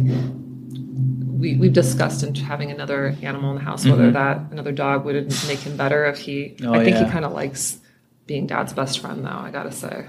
we, 1.45 1.57
we've 1.57 1.73
discussed 1.73 2.25
in 2.25 2.35
having 2.35 2.73
another 2.73 3.17
animal 3.23 3.51
in 3.51 3.59
the 3.59 3.63
house, 3.63 3.87
whether 3.87 4.11
mm-hmm. 4.11 4.15
that 4.15 4.51
another 4.51 4.73
dog 4.73 5.05
would 5.05 5.33
make 5.47 5.61
him 5.61 5.77
better 5.77 6.07
if 6.07 6.19
he 6.19 6.57
Oh, 6.65 6.75
I 6.75 6.83
think 6.83 6.97
yeah. 6.97 7.05
he 7.05 7.11
kind 7.13 7.25
of 7.25 7.31
likes 7.31 7.79
being 8.27 8.49
dad's 8.49 8.73
best 8.73 8.99
friend 8.99 9.25
though, 9.25 9.29
I 9.29 9.53
gotta 9.53 9.71
say. 9.71 10.07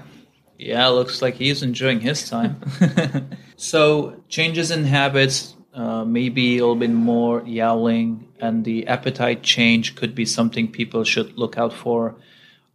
Yeah, 0.58 0.88
looks 0.88 1.22
like 1.22 1.34
he's 1.34 1.62
enjoying 1.62 2.00
his 2.00 2.28
time. 2.28 2.60
so, 3.56 4.22
changes 4.28 4.70
in 4.70 4.84
habits, 4.84 5.54
uh, 5.74 6.04
maybe 6.04 6.58
a 6.58 6.60
little 6.60 6.76
bit 6.76 6.90
more 6.90 7.42
yowling, 7.46 8.28
and 8.40 8.64
the 8.64 8.86
appetite 8.86 9.42
change 9.42 9.96
could 9.96 10.14
be 10.14 10.24
something 10.24 10.70
people 10.70 11.04
should 11.04 11.36
look 11.38 11.56
out 11.56 11.72
for. 11.72 12.16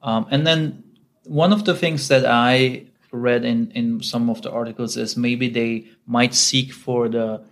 Um, 0.01 0.27
and 0.31 0.45
then, 0.45 0.83
one 1.23 1.53
of 1.53 1.65
the 1.65 1.75
things 1.75 2.07
that 2.07 2.25
I 2.25 2.85
read 3.11 3.45
in, 3.45 3.71
in 3.71 4.01
some 4.01 4.29
of 4.29 4.41
the 4.41 4.51
articles 4.51 4.97
is 4.97 5.15
maybe 5.15 5.49
they 5.49 5.85
might 6.07 6.33
seek 6.33 6.73
for 6.73 7.09
the 7.09 7.43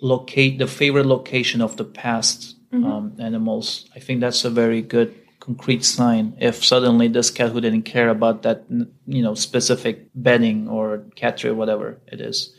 locate 0.00 0.58
the 0.58 0.66
favorite 0.66 1.06
location 1.06 1.60
of 1.60 1.76
the 1.76 1.84
past 1.84 2.56
um, 2.72 3.16
animals. 3.18 3.88
I 3.94 4.00
think 4.00 4.20
that's 4.20 4.44
a 4.44 4.50
very 4.50 4.80
good 4.82 5.14
concrete 5.40 5.84
sign 5.84 6.36
if 6.40 6.64
suddenly 6.64 7.08
this 7.08 7.28
cat 7.28 7.50
who 7.50 7.60
didn't 7.60 7.82
care 7.82 8.08
about 8.08 8.42
that 8.42 8.64
you 8.70 9.22
know 9.22 9.34
specific 9.34 10.06
bedding 10.14 10.68
or 10.68 11.04
cat 11.16 11.36
tree 11.36 11.50
or 11.50 11.54
whatever 11.54 11.98
it 12.06 12.20
is 12.20 12.54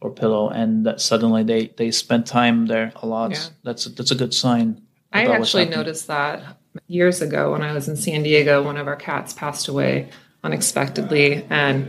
or 0.00 0.10
pillow 0.10 0.48
and 0.48 0.86
that 0.86 1.00
suddenly 1.00 1.42
they 1.42 1.68
they 1.76 1.90
spend 1.90 2.26
time 2.26 2.66
there 2.66 2.92
a 2.96 3.06
lot. 3.06 3.32
Yeah. 3.32 3.38
that's 3.64 3.84
that's 3.84 4.10
a 4.10 4.14
good 4.14 4.32
sign 4.32 4.80
i 5.12 5.26
actually 5.26 5.66
noticed 5.66 6.06
that 6.06 6.42
years 6.86 7.20
ago 7.20 7.52
when 7.52 7.62
i 7.62 7.72
was 7.72 7.88
in 7.88 7.96
san 7.96 8.22
diego 8.22 8.62
one 8.62 8.76
of 8.76 8.86
our 8.86 8.96
cats 8.96 9.32
passed 9.32 9.68
away 9.68 10.08
unexpectedly 10.42 11.44
and 11.50 11.88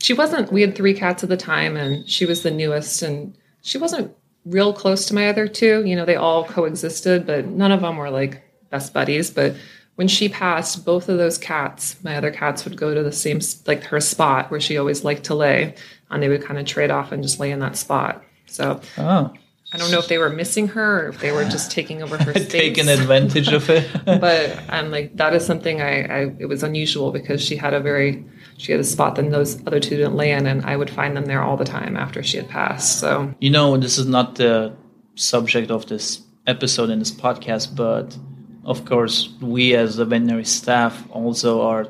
she 0.00 0.12
wasn't 0.12 0.50
we 0.52 0.62
had 0.62 0.74
three 0.74 0.94
cats 0.94 1.22
at 1.22 1.28
the 1.28 1.36
time 1.36 1.76
and 1.76 2.08
she 2.08 2.26
was 2.26 2.42
the 2.42 2.50
newest 2.50 3.02
and 3.02 3.36
she 3.62 3.78
wasn't 3.78 4.14
real 4.46 4.72
close 4.72 5.04
to 5.06 5.14
my 5.14 5.28
other 5.28 5.46
two. 5.46 5.84
You 5.84 5.96
know 5.96 6.04
they 6.04 6.16
all 6.16 6.44
coexisted 6.44 7.26
but 7.26 7.46
none 7.46 7.72
of 7.72 7.82
them 7.82 7.96
were 7.96 8.10
like 8.10 8.42
best 8.70 8.94
buddies 8.94 9.30
but 9.30 9.54
when 10.00 10.08
she 10.08 10.30
passed 10.30 10.82
both 10.86 11.10
of 11.10 11.18
those 11.18 11.36
cats 11.36 12.02
my 12.02 12.16
other 12.16 12.30
cats 12.30 12.64
would 12.64 12.74
go 12.74 12.94
to 12.94 13.02
the 13.02 13.12
same 13.12 13.38
like 13.66 13.84
her 13.84 14.00
spot 14.00 14.50
where 14.50 14.58
she 14.58 14.78
always 14.78 15.04
liked 15.04 15.24
to 15.24 15.34
lay 15.34 15.74
and 16.10 16.22
they 16.22 16.30
would 16.30 16.42
kind 16.42 16.58
of 16.58 16.64
trade 16.64 16.90
off 16.90 17.12
and 17.12 17.22
just 17.22 17.38
lay 17.38 17.50
in 17.50 17.58
that 17.58 17.76
spot 17.76 18.24
so 18.46 18.80
oh. 18.96 19.30
I 19.74 19.76
don't 19.76 19.90
know 19.90 19.98
if 19.98 20.08
they 20.08 20.16
were 20.16 20.30
missing 20.30 20.68
her 20.68 21.04
or 21.04 21.08
if 21.10 21.20
they 21.20 21.32
were 21.32 21.44
just 21.44 21.70
taking 21.70 22.02
over 22.02 22.16
her 22.16 22.32
space. 22.34 22.48
taking 22.48 22.88
advantage 22.88 23.52
of 23.52 23.68
it. 23.68 23.86
but 24.04 24.58
I'm 24.68 24.90
like, 24.90 25.16
that 25.16 25.32
is 25.32 25.46
something 25.46 25.80
I, 25.80 26.02
I, 26.06 26.34
it 26.40 26.46
was 26.46 26.64
unusual 26.64 27.12
because 27.12 27.40
she 27.40 27.54
had 27.54 27.72
a 27.72 27.78
very, 27.78 28.24
she 28.56 28.72
had 28.72 28.80
a 28.80 28.84
spot 28.84 29.14
that 29.14 29.30
those 29.30 29.64
other 29.68 29.78
two 29.78 29.96
didn't 29.96 30.16
lay 30.16 30.32
in, 30.32 30.48
and 30.48 30.64
I 30.64 30.76
would 30.76 30.90
find 30.90 31.16
them 31.16 31.26
there 31.26 31.40
all 31.40 31.56
the 31.56 31.64
time 31.64 31.96
after 31.96 32.20
she 32.20 32.38
had 32.38 32.48
passed. 32.48 32.98
So, 32.98 33.32
you 33.38 33.50
know, 33.50 33.76
this 33.76 33.96
is 33.96 34.06
not 34.06 34.34
the 34.34 34.74
subject 35.14 35.70
of 35.70 35.86
this 35.86 36.20
episode 36.48 36.90
in 36.90 36.98
this 36.98 37.12
podcast, 37.12 37.76
but 37.76 38.18
of 38.64 38.84
course, 38.84 39.30
we 39.40 39.74
as 39.74 39.96
the 39.96 40.04
veterinary 40.04 40.44
staff 40.44 41.06
also 41.10 41.62
are 41.62 41.86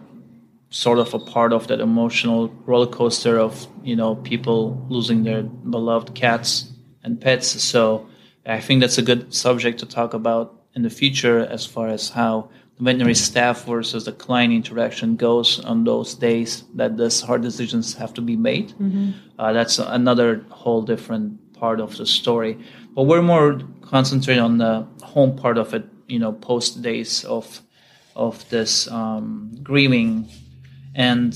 sort 0.70 0.98
of 0.98 1.12
a 1.14 1.18
part 1.18 1.52
of 1.52 1.66
that 1.66 1.80
emotional 1.80 2.48
roller 2.64 2.86
coaster 2.86 3.38
of, 3.38 3.66
you 3.82 3.96
know, 3.96 4.14
people 4.16 4.84
losing 4.88 5.24
their 5.24 5.42
beloved 5.42 6.14
cats 6.14 6.70
and 7.02 7.20
pets. 7.20 7.48
So 7.62 8.08
I 8.46 8.60
think 8.60 8.80
that's 8.80 8.98
a 8.98 9.02
good 9.02 9.34
subject 9.34 9.80
to 9.80 9.86
talk 9.86 10.14
about 10.14 10.54
in 10.74 10.82
the 10.82 10.90
future 10.90 11.40
as 11.40 11.66
far 11.66 11.88
as 11.88 12.08
how 12.08 12.48
the 12.76 12.84
veterinary 12.84 13.14
staff 13.14 13.64
versus 13.64 14.04
the 14.04 14.12
client 14.12 14.52
interaction 14.52 15.16
goes 15.16 15.62
on 15.64 15.84
those 15.84 16.14
days 16.14 16.64
that 16.74 16.96
these 16.96 17.20
hard 17.20 17.42
decisions 17.42 17.94
have 17.94 18.14
to 18.14 18.20
be 18.20 18.36
made. 18.36 18.68
Mm-hmm. 18.70 19.10
Uh, 19.38 19.52
that's 19.52 19.78
another 19.80 20.44
whole 20.50 20.82
different 20.82 21.52
part 21.52 21.80
of 21.80 21.96
the 21.96 22.06
story. 22.06 22.58
But 23.00 23.06
we're 23.06 23.22
more 23.22 23.58
concentrated 23.80 24.42
on 24.42 24.58
the 24.58 24.86
home 25.02 25.34
part 25.34 25.56
of 25.56 25.72
it, 25.72 25.86
you 26.06 26.18
know, 26.18 26.32
post 26.32 26.82
days 26.82 27.24
of 27.24 27.62
of 28.14 28.46
this 28.50 28.88
um, 28.88 29.52
grieving 29.62 30.28
and 30.94 31.34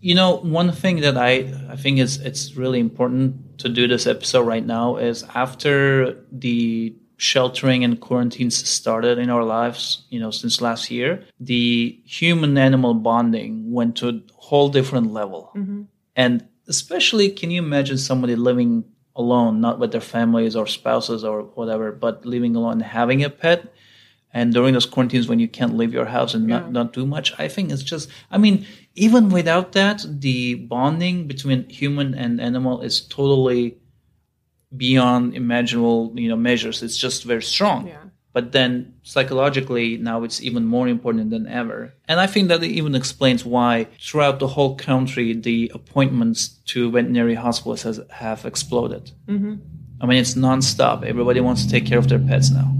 you 0.00 0.14
know 0.14 0.36
one 0.36 0.70
thing 0.70 1.00
that 1.00 1.16
i 1.16 1.30
i 1.68 1.74
think 1.74 1.98
is 1.98 2.18
it's 2.18 2.54
really 2.54 2.78
important 2.78 3.58
to 3.58 3.68
do 3.68 3.88
this 3.88 4.06
episode 4.06 4.42
right 4.42 4.64
now 4.64 4.96
is 4.98 5.24
after 5.34 6.24
the 6.30 6.94
sheltering 7.16 7.82
and 7.82 7.98
quarantines 8.00 8.56
started 8.68 9.18
in 9.18 9.30
our 9.30 9.42
lives, 9.42 10.04
you 10.10 10.20
know, 10.20 10.30
since 10.30 10.60
last 10.60 10.92
year, 10.92 11.24
the 11.40 12.00
human 12.04 12.56
animal 12.56 12.94
bonding 12.94 13.72
went 13.72 13.96
to 13.96 14.08
a 14.08 14.20
whole 14.34 14.68
different 14.68 15.12
level. 15.12 15.50
Mm-hmm. 15.56 15.82
And 16.14 16.46
especially, 16.68 17.30
can 17.30 17.50
you 17.50 17.60
imagine 17.60 17.98
somebody 17.98 18.36
living 18.36 18.84
alone, 19.18 19.60
not 19.60 19.78
with 19.78 19.92
their 19.92 20.00
families 20.00 20.56
or 20.56 20.66
spouses 20.66 21.24
or 21.24 21.42
whatever, 21.42 21.92
but 21.92 22.24
living 22.24 22.56
alone, 22.56 22.80
having 22.80 23.22
a 23.22 23.28
pet? 23.28 23.74
And 24.32 24.54
during 24.54 24.74
those 24.74 24.86
quarantines 24.86 25.26
when 25.26 25.38
you 25.40 25.48
can't 25.48 25.76
leave 25.76 25.92
your 25.92 26.04
house 26.04 26.34
and 26.34 26.48
yeah. 26.48 26.60
not, 26.60 26.72
not 26.72 26.92
do 26.92 27.04
much, 27.06 27.32
I 27.38 27.48
think 27.48 27.70
it's 27.70 27.82
just, 27.82 28.08
I 28.30 28.38
mean, 28.38 28.66
even 28.94 29.30
without 29.30 29.72
that, 29.72 30.04
the 30.08 30.54
bonding 30.54 31.26
between 31.26 31.68
human 31.68 32.14
and 32.14 32.40
animal 32.40 32.80
is 32.82 33.00
totally 33.00 33.78
beyond 34.76 35.34
imaginable, 35.34 36.12
you 36.14 36.28
know, 36.28 36.36
measures. 36.36 36.82
It's 36.82 36.98
just 36.98 37.24
very 37.24 37.42
strong. 37.42 37.88
Yeah. 37.88 38.02
But 38.38 38.52
then 38.52 38.94
psychologically, 39.02 39.96
now 39.96 40.22
it's 40.22 40.40
even 40.40 40.64
more 40.64 40.86
important 40.86 41.30
than 41.30 41.48
ever. 41.48 41.92
And 42.06 42.20
I 42.20 42.28
think 42.28 42.46
that 42.46 42.62
it 42.62 42.70
even 42.70 42.94
explains 42.94 43.44
why 43.44 43.88
throughout 44.00 44.38
the 44.38 44.46
whole 44.46 44.76
country, 44.76 45.32
the 45.32 45.72
appointments 45.74 46.46
to 46.66 46.88
veterinary 46.88 47.34
hospitals 47.34 47.82
has, 47.82 48.00
have 48.10 48.44
exploded. 48.44 49.10
Mm-hmm. 49.26 49.54
I 50.00 50.06
mean, 50.06 50.20
it's 50.20 50.34
nonstop. 50.34 51.04
Everybody 51.04 51.40
wants 51.40 51.64
to 51.64 51.68
take 51.68 51.84
care 51.84 51.98
of 51.98 52.08
their 52.08 52.20
pets 52.20 52.52
now. 52.52 52.72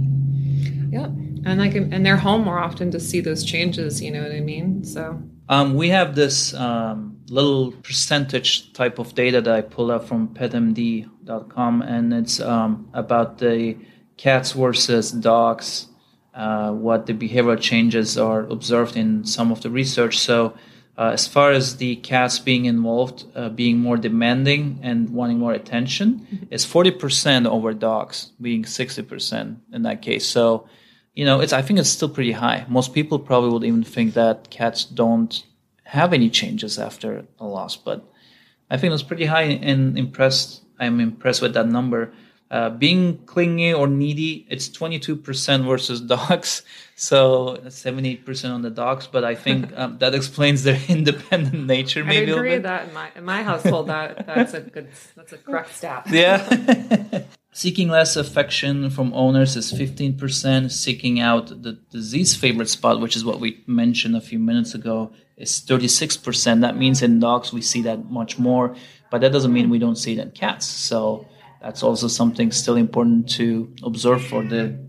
Yeah 0.89 1.09
and 1.45 1.59
like 1.59 1.75
and 1.75 2.05
they're 2.05 2.17
home 2.17 2.43
more 2.43 2.59
often 2.59 2.91
to 2.91 2.99
see 2.99 3.21
those 3.21 3.45
changes 3.45 4.01
you 4.01 4.11
know 4.11 4.21
what 4.21 4.33
i 4.33 4.41
mean 4.41 4.83
so 4.83 5.21
um, 5.47 5.73
we 5.73 5.89
have 5.89 6.13
this 6.13 6.53
um, 6.53 7.17
little 7.29 7.71
percentage 7.71 8.71
type 8.73 8.99
of 8.99 9.15
data 9.15 9.39
that 9.39 9.55
i 9.55 9.61
pulled 9.61 9.89
up 9.89 10.05
from 10.05 10.27
petmd.com 10.27 11.81
and 11.81 12.13
it's 12.13 12.39
um, 12.41 12.89
about 12.93 13.37
the 13.37 13.77
cats 14.23 14.51
versus 14.51 15.05
dogs 15.11 15.87
uh, 16.33 16.71
what 16.71 17.05
the 17.07 17.13
behavioral 17.13 17.59
changes 17.59 18.17
are 18.17 18.41
observed 18.55 18.95
in 18.95 19.09
some 19.35 19.51
of 19.51 19.59
the 19.63 19.69
research 19.81 20.15
so 20.17 20.53
uh, 20.97 21.11
as 21.13 21.25
far 21.35 21.51
as 21.51 21.77
the 21.77 21.95
cats 21.95 22.39
being 22.39 22.65
involved, 22.65 23.23
uh, 23.33 23.47
being 23.47 23.79
more 23.79 23.95
demanding 23.95 24.77
and 24.83 25.09
wanting 25.11 25.39
more 25.39 25.53
attention, 25.53 26.19
mm-hmm. 26.19 26.53
is 26.53 26.65
40% 26.65 27.47
over 27.47 27.73
dogs, 27.73 28.33
being 28.41 28.63
60% 28.65 29.55
in 29.71 29.83
that 29.83 30.01
case. 30.01 30.27
So 30.27 30.67
you 31.19 31.25
know, 31.25 31.41
it's 31.41 31.51
I 31.51 31.61
think 31.61 31.79
it's 31.79 31.89
still 31.89 32.07
pretty 32.07 32.31
high. 32.31 32.65
Most 32.69 32.93
people 32.93 33.19
probably 33.19 33.49
would 33.49 33.65
even 33.65 33.83
think 33.83 34.13
that 34.13 34.49
cats 34.49 34.85
don't 34.85 35.43
have 35.83 36.13
any 36.13 36.29
changes 36.29 36.79
after 36.79 37.25
a 37.39 37.45
loss, 37.45 37.75
but 37.75 38.09
I 38.69 38.77
think 38.77 38.93
it's 38.93 39.03
pretty 39.03 39.25
high 39.25 39.59
and 39.69 39.97
impressed. 39.97 40.63
I'm 40.79 41.01
impressed 41.01 41.41
with 41.41 41.53
that 41.55 41.67
number. 41.67 42.13
Uh, 42.51 42.71
being 42.71 43.15
clingy 43.25 43.71
or 43.71 43.85
needy, 43.85 44.47
it's 44.49 44.69
22% 44.69 45.67
versus 45.67 46.01
dogs, 46.15 46.63
so 46.95 47.61
78% 47.65 48.51
on 48.51 48.63
the 48.63 48.71
dogs. 48.71 49.05
But 49.05 49.23
I 49.23 49.35
think 49.35 49.71
um, 49.77 49.99
that 49.99 50.15
explains 50.15 50.63
their 50.63 50.79
independent 50.87 51.67
nature. 51.67 52.03
Maybe 52.03 52.31
I 52.31 52.35
agree 52.35 52.53
with 52.53 52.63
that 52.63 52.87
in 52.87 52.93
my 52.93 53.09
in 53.15 53.23
my 53.23 53.43
household. 53.43 53.87
That 53.87 54.25
that's 54.25 54.55
a 54.55 54.61
good 54.61 54.87
that's 55.15 55.33
a 55.33 55.37
correct 55.37 55.75
stat. 55.75 56.07
Yeah. 56.09 57.23
Seeking 57.51 57.89
less 57.89 58.15
affection 58.15 58.89
from 58.89 59.13
owners 59.13 59.55
is 59.55 59.73
15%. 59.73 60.71
Seeking 60.71 61.19
out 61.19 61.47
the 61.61 61.73
disease 61.91 62.35
favorite 62.35 62.69
spot, 62.69 63.01
which 63.01 63.15
is 63.15 63.25
what 63.25 63.39
we 63.39 63.63
mentioned 63.65 64.15
a 64.15 64.21
few 64.21 64.37
minutes 64.39 64.75
ago, 64.75 65.11
is 65.35 65.59
36%. 65.61 66.61
That 66.61 66.77
means 66.77 67.01
in 67.01 67.19
dogs 67.19 67.51
we 67.51 67.61
see 67.61 67.81
that 67.83 68.09
much 68.09 68.37
more, 68.37 68.75
but 69.09 69.21
that 69.21 69.31
doesn't 69.31 69.51
mean 69.51 69.69
we 69.69 69.79
don't 69.79 69.97
see 69.97 70.13
it 70.13 70.19
in 70.19 70.31
cats. 70.31 70.67
So 70.67 71.25
that's 71.61 71.83
also 71.83 72.07
something 72.07 72.51
still 72.51 72.75
important 72.75 73.29
to 73.31 73.73
observe 73.83 74.25
for 74.25 74.43
the 74.43 74.79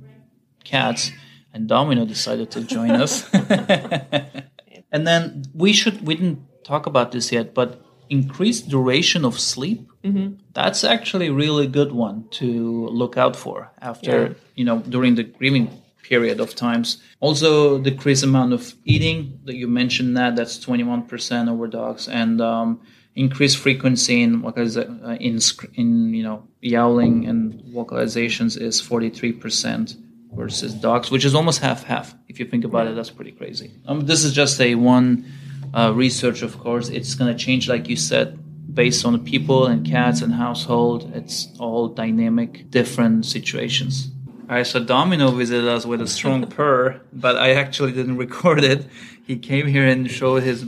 cats. 0.64 1.10
And 1.52 1.68
Domino 1.68 2.04
decided 2.04 2.50
to 2.52 2.62
join 2.62 2.90
us. 2.90 3.28
and 4.92 5.06
then 5.06 5.42
we 5.52 5.72
should, 5.72 6.06
we 6.06 6.14
didn't 6.14 6.46
talk 6.64 6.86
about 6.86 7.10
this 7.10 7.32
yet, 7.32 7.54
but 7.54 7.84
increased 8.10 8.68
duration 8.68 9.24
of 9.24 9.38
sleep 9.38 9.88
mm-hmm. 10.02 10.34
that's 10.52 10.82
actually 10.82 11.28
a 11.28 11.32
really 11.32 11.68
good 11.68 11.92
one 11.92 12.26
to 12.30 12.88
look 12.88 13.16
out 13.16 13.36
for 13.36 13.70
after 13.80 14.26
yeah. 14.26 14.34
you 14.56 14.64
know 14.64 14.80
during 14.80 15.14
the 15.14 15.22
grieving 15.22 15.70
period 16.02 16.40
of 16.40 16.56
times 16.56 17.00
also 17.20 17.78
decreased 17.78 18.24
amount 18.24 18.52
of 18.52 18.74
eating 18.84 19.38
that 19.44 19.54
you 19.54 19.68
mentioned 19.68 20.16
that 20.16 20.34
that's 20.34 20.58
21% 20.58 21.48
over 21.48 21.68
dogs 21.68 22.08
and 22.08 22.40
um, 22.40 22.80
increased 23.14 23.58
frequency 23.58 24.22
in 24.22 24.44
uh, 24.44 25.16
in 25.20 25.38
in 25.74 26.14
you 26.14 26.22
know 26.22 26.46
yowling 26.60 27.26
and 27.26 27.60
vocalizations 27.74 28.60
is 28.60 28.80
43% 28.80 29.96
versus 30.32 30.74
dogs 30.74 31.10
which 31.10 31.24
is 31.24 31.34
almost 31.34 31.60
half 31.60 31.82
half 31.84 32.14
if 32.28 32.38
you 32.38 32.46
think 32.46 32.64
about 32.64 32.86
it 32.86 32.94
that's 32.94 33.10
pretty 33.10 33.32
crazy 33.32 33.72
um, 33.86 34.06
this 34.06 34.24
is 34.24 34.32
just 34.32 34.60
a 34.60 34.74
one 34.76 35.24
uh, 35.72 35.92
research, 35.94 36.42
of 36.42 36.58
course, 36.58 36.88
it's 36.88 37.14
going 37.14 37.32
to 37.32 37.38
change, 37.38 37.68
like 37.68 37.88
you 37.88 37.96
said, 37.96 38.38
based 38.74 39.04
on 39.04 39.24
people 39.24 39.66
and 39.66 39.86
cats 39.86 40.20
and 40.20 40.34
household. 40.34 41.12
It's 41.14 41.48
all 41.58 41.88
dynamic, 41.88 42.70
different 42.70 43.26
situations. 43.26 44.10
All 44.48 44.56
right, 44.56 44.66
so 44.66 44.82
Domino 44.82 45.30
visited 45.30 45.68
us 45.68 45.86
with 45.86 46.00
a 46.00 46.08
strong 46.08 46.46
purr, 46.46 47.00
but 47.12 47.36
I 47.36 47.52
actually 47.52 47.92
didn't 47.92 48.16
record 48.26 48.64
it. 48.64 48.86
He 49.24 49.38
came 49.38 49.66
here 49.66 49.86
and 49.86 50.10
showed 50.10 50.42
his, 50.42 50.64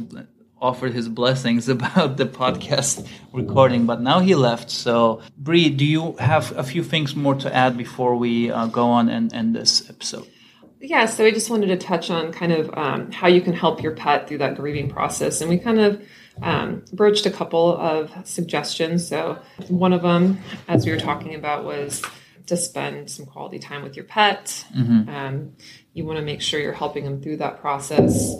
offered 0.62 0.94
his 0.94 1.08
blessings 1.08 1.68
about 1.76 2.16
the 2.16 2.26
podcast 2.26 3.06
recording, 3.32 3.84
but 3.84 4.00
now 4.00 4.20
he 4.20 4.34
left. 4.34 4.70
So, 4.70 5.20
Bree, 5.36 5.68
do 5.68 5.84
you 5.84 6.12
have 6.14 6.56
a 6.56 6.62
few 6.62 6.82
things 6.82 7.14
more 7.14 7.34
to 7.34 7.54
add 7.54 7.76
before 7.76 8.16
we 8.16 8.50
uh, 8.50 8.66
go 8.66 8.86
on 8.86 9.08
and 9.08 9.34
end 9.34 9.54
this 9.54 9.90
episode? 9.90 10.26
yeah, 10.82 11.06
so 11.06 11.24
I 11.24 11.30
just 11.30 11.48
wanted 11.48 11.68
to 11.68 11.76
touch 11.76 12.10
on 12.10 12.32
kind 12.32 12.52
of 12.52 12.76
um, 12.76 13.12
how 13.12 13.28
you 13.28 13.40
can 13.40 13.52
help 13.52 13.82
your 13.82 13.94
pet 13.94 14.26
through 14.26 14.38
that 14.38 14.56
grieving 14.56 14.90
process. 14.90 15.40
And 15.40 15.48
we 15.48 15.58
kind 15.58 15.78
of 15.78 16.02
um, 16.42 16.84
broached 16.92 17.24
a 17.24 17.30
couple 17.30 17.76
of 17.76 18.10
suggestions. 18.26 19.06
So, 19.06 19.38
one 19.68 19.92
of 19.92 20.02
them, 20.02 20.38
as 20.66 20.84
we 20.84 20.90
were 20.90 20.98
talking 20.98 21.36
about, 21.36 21.64
was 21.64 22.02
to 22.46 22.56
spend 22.56 23.10
some 23.10 23.26
quality 23.26 23.60
time 23.60 23.82
with 23.82 23.94
your 23.94 24.04
pet. 24.04 24.64
Mm-hmm. 24.76 25.08
Um, 25.08 25.52
you 25.94 26.04
want 26.04 26.18
to 26.18 26.24
make 26.24 26.40
sure 26.40 26.58
you're 26.58 26.72
helping 26.72 27.04
them 27.04 27.22
through 27.22 27.36
that 27.36 27.60
process, 27.60 28.34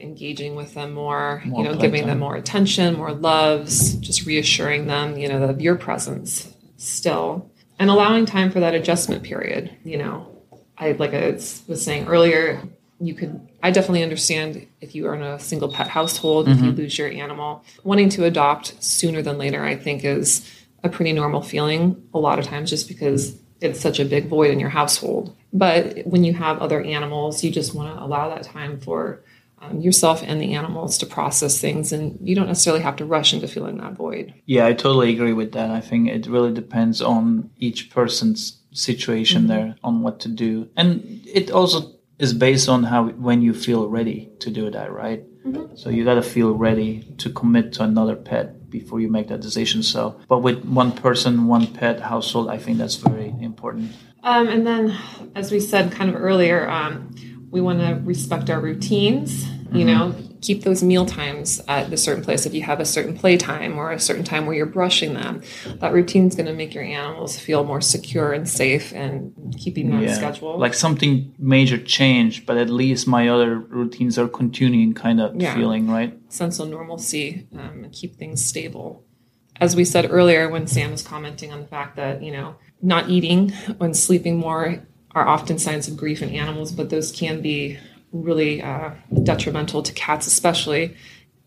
engaging 0.00 0.54
with 0.54 0.74
them 0.74 0.92
more, 0.92 1.42
More 1.46 1.62
you 1.62 1.68
know, 1.68 1.74
giving 1.74 2.02
playtime. 2.02 2.08
them 2.08 2.18
more 2.18 2.36
attention, 2.36 2.96
more 2.96 3.12
loves, 3.12 3.94
just 3.94 4.26
reassuring 4.26 4.86
them, 4.86 5.18
you 5.18 5.28
know, 5.28 5.42
of 5.42 5.60
your 5.60 5.76
presence 5.76 6.52
still, 6.76 7.50
and 7.78 7.90
allowing 7.90 8.26
time 8.26 8.50
for 8.50 8.60
that 8.60 8.74
adjustment 8.74 9.22
period. 9.22 9.74
You 9.84 9.98
know, 9.98 10.36
I 10.78 10.92
like 10.92 11.14
I 11.14 11.32
was 11.32 11.82
saying 11.82 12.06
earlier, 12.08 12.62
you 13.00 13.14
could. 13.14 13.48
I 13.62 13.70
definitely 13.70 14.02
understand 14.02 14.66
if 14.80 14.94
you 14.94 15.06
are 15.06 15.14
in 15.14 15.22
a 15.22 15.38
single 15.38 15.70
pet 15.70 15.88
household, 15.88 16.48
if 16.48 16.58
you 16.58 16.66
mm-hmm. 16.66 16.76
lose 16.76 16.98
your 16.98 17.08
animal, 17.08 17.64
wanting 17.84 18.08
to 18.10 18.24
adopt 18.24 18.82
sooner 18.82 19.22
than 19.22 19.38
later. 19.38 19.64
I 19.64 19.76
think 19.76 20.04
is 20.04 20.48
a 20.82 20.88
pretty 20.88 21.12
normal 21.12 21.42
feeling 21.42 22.02
a 22.14 22.18
lot 22.18 22.38
of 22.38 22.44
times, 22.44 22.70
just 22.70 22.88
because 22.88 23.36
it's 23.60 23.80
such 23.80 23.98
a 23.98 24.04
big 24.04 24.28
void 24.28 24.50
in 24.50 24.60
your 24.60 24.68
household. 24.68 25.34
But 25.52 26.06
when 26.06 26.24
you 26.24 26.34
have 26.34 26.58
other 26.58 26.82
animals, 26.82 27.42
you 27.42 27.50
just 27.50 27.74
want 27.74 27.96
to 27.96 28.02
allow 28.02 28.28
that 28.28 28.42
time 28.42 28.78
for 28.78 29.22
um, 29.58 29.80
yourself 29.80 30.22
and 30.22 30.40
the 30.40 30.54
animals 30.54 30.98
to 30.98 31.06
process 31.06 31.60
things, 31.60 31.92
and 31.92 32.18
you 32.20 32.34
don't 32.34 32.46
necessarily 32.46 32.82
have 32.82 32.96
to 32.96 33.04
rush 33.04 33.32
into 33.32 33.48
filling 33.48 33.78
that 33.78 33.94
void. 33.94 34.34
Yeah, 34.44 34.66
I 34.66 34.72
totally 34.72 35.12
agree 35.12 35.32
with 35.32 35.52
that. 35.52 35.70
I 35.70 35.80
think 35.80 36.08
it 36.08 36.26
really 36.26 36.52
depends 36.52 37.00
on 37.00 37.50
each 37.56 37.90
person's 37.90 38.62
situation 38.72 39.46
there 39.46 39.76
on 39.82 40.02
what 40.02 40.20
to 40.20 40.28
do. 40.28 40.68
And 40.76 41.22
it 41.32 41.50
also 41.50 41.94
is 42.18 42.34
based 42.34 42.68
on 42.68 42.84
how 42.84 43.08
when 43.08 43.42
you 43.42 43.54
feel 43.54 43.88
ready 43.88 44.30
to 44.40 44.50
do 44.50 44.70
that, 44.70 44.92
right? 44.92 45.24
So 45.74 45.90
you 45.90 46.04
got 46.04 46.14
to 46.14 46.22
feel 46.22 46.54
ready 46.54 47.02
to 47.18 47.30
commit 47.30 47.72
to 47.74 47.84
another 47.84 48.16
pet 48.16 48.68
before 48.68 49.00
you 49.00 49.08
make 49.08 49.28
that 49.28 49.40
decision. 49.40 49.82
So, 49.82 50.20
but 50.28 50.38
with 50.40 50.64
one 50.64 50.92
person, 50.92 51.46
one 51.46 51.66
pet 51.68 52.00
household, 52.00 52.50
I 52.50 52.58
think 52.58 52.78
that's 52.78 52.96
very 52.96 53.32
important. 53.40 53.92
Um, 54.24 54.48
and 54.48 54.66
then, 54.66 54.96
as 55.36 55.52
we 55.52 55.60
said 55.60 55.92
kind 55.92 56.10
of 56.10 56.16
earlier, 56.16 56.68
um, 56.68 57.14
we 57.50 57.60
want 57.60 57.80
to 57.80 58.00
respect 58.04 58.50
our 58.50 58.60
routines. 58.60 59.46
You 59.72 59.84
know, 59.84 60.14
keep 60.40 60.62
those 60.62 60.82
meal 60.82 61.04
times 61.04 61.60
at 61.68 61.92
a 61.92 61.96
certain 61.96 62.22
place. 62.22 62.46
If 62.46 62.54
you 62.54 62.62
have 62.62 62.78
a 62.80 62.84
certain 62.86 63.18
play 63.18 63.36
time 63.36 63.76
or 63.78 63.90
a 63.90 63.98
certain 63.98 64.24
time 64.24 64.46
where 64.46 64.54
you're 64.54 64.64
brushing 64.64 65.12
them, 65.14 65.42
that 65.80 65.92
routine 65.92 66.28
is 66.28 66.34
going 66.36 66.46
to 66.46 66.52
make 66.54 66.72
your 66.72 66.84
animals 66.84 67.38
feel 67.38 67.64
more 67.64 67.80
secure 67.80 68.32
and 68.32 68.48
safe 68.48 68.92
and 68.94 69.34
keeping 69.58 69.90
that 69.90 70.14
schedule. 70.14 70.56
Like 70.56 70.72
something 70.72 71.34
major 71.38 71.76
changed, 71.78 72.46
but 72.46 72.56
at 72.56 72.70
least 72.70 73.06
my 73.08 73.28
other 73.28 73.58
routines 73.58 74.18
are 74.18 74.28
continuing 74.28 74.94
kind 74.94 75.20
of 75.20 75.34
Yeah. 75.38 75.54
feeling, 75.54 75.90
right? 75.90 76.16
sense 76.28 76.58
of 76.60 76.68
normalcy 76.68 77.46
um, 77.52 77.84
and 77.84 77.92
keep 77.92 78.16
things 78.16 78.44
stable. 78.44 79.04
As 79.60 79.74
we 79.74 79.84
said 79.84 80.06
earlier, 80.10 80.48
when 80.48 80.66
Sam 80.66 80.90
was 80.92 81.02
commenting 81.02 81.52
on 81.52 81.60
the 81.60 81.66
fact 81.66 81.96
that, 81.96 82.22
you 82.22 82.30
know, 82.30 82.54
not 82.82 83.08
eating 83.10 83.52
and 83.80 83.96
sleeping 83.96 84.36
more 84.36 84.86
are 85.16 85.26
often 85.26 85.58
signs 85.58 85.88
of 85.88 85.96
grief 85.96 86.20
in 86.22 86.28
animals, 86.28 86.70
but 86.70 86.90
those 86.90 87.10
can 87.10 87.40
be 87.40 87.78
really 88.12 88.60
uh, 88.60 88.90
detrimental 89.22 89.82
to 89.82 89.92
cats, 89.94 90.26
especially. 90.26 90.94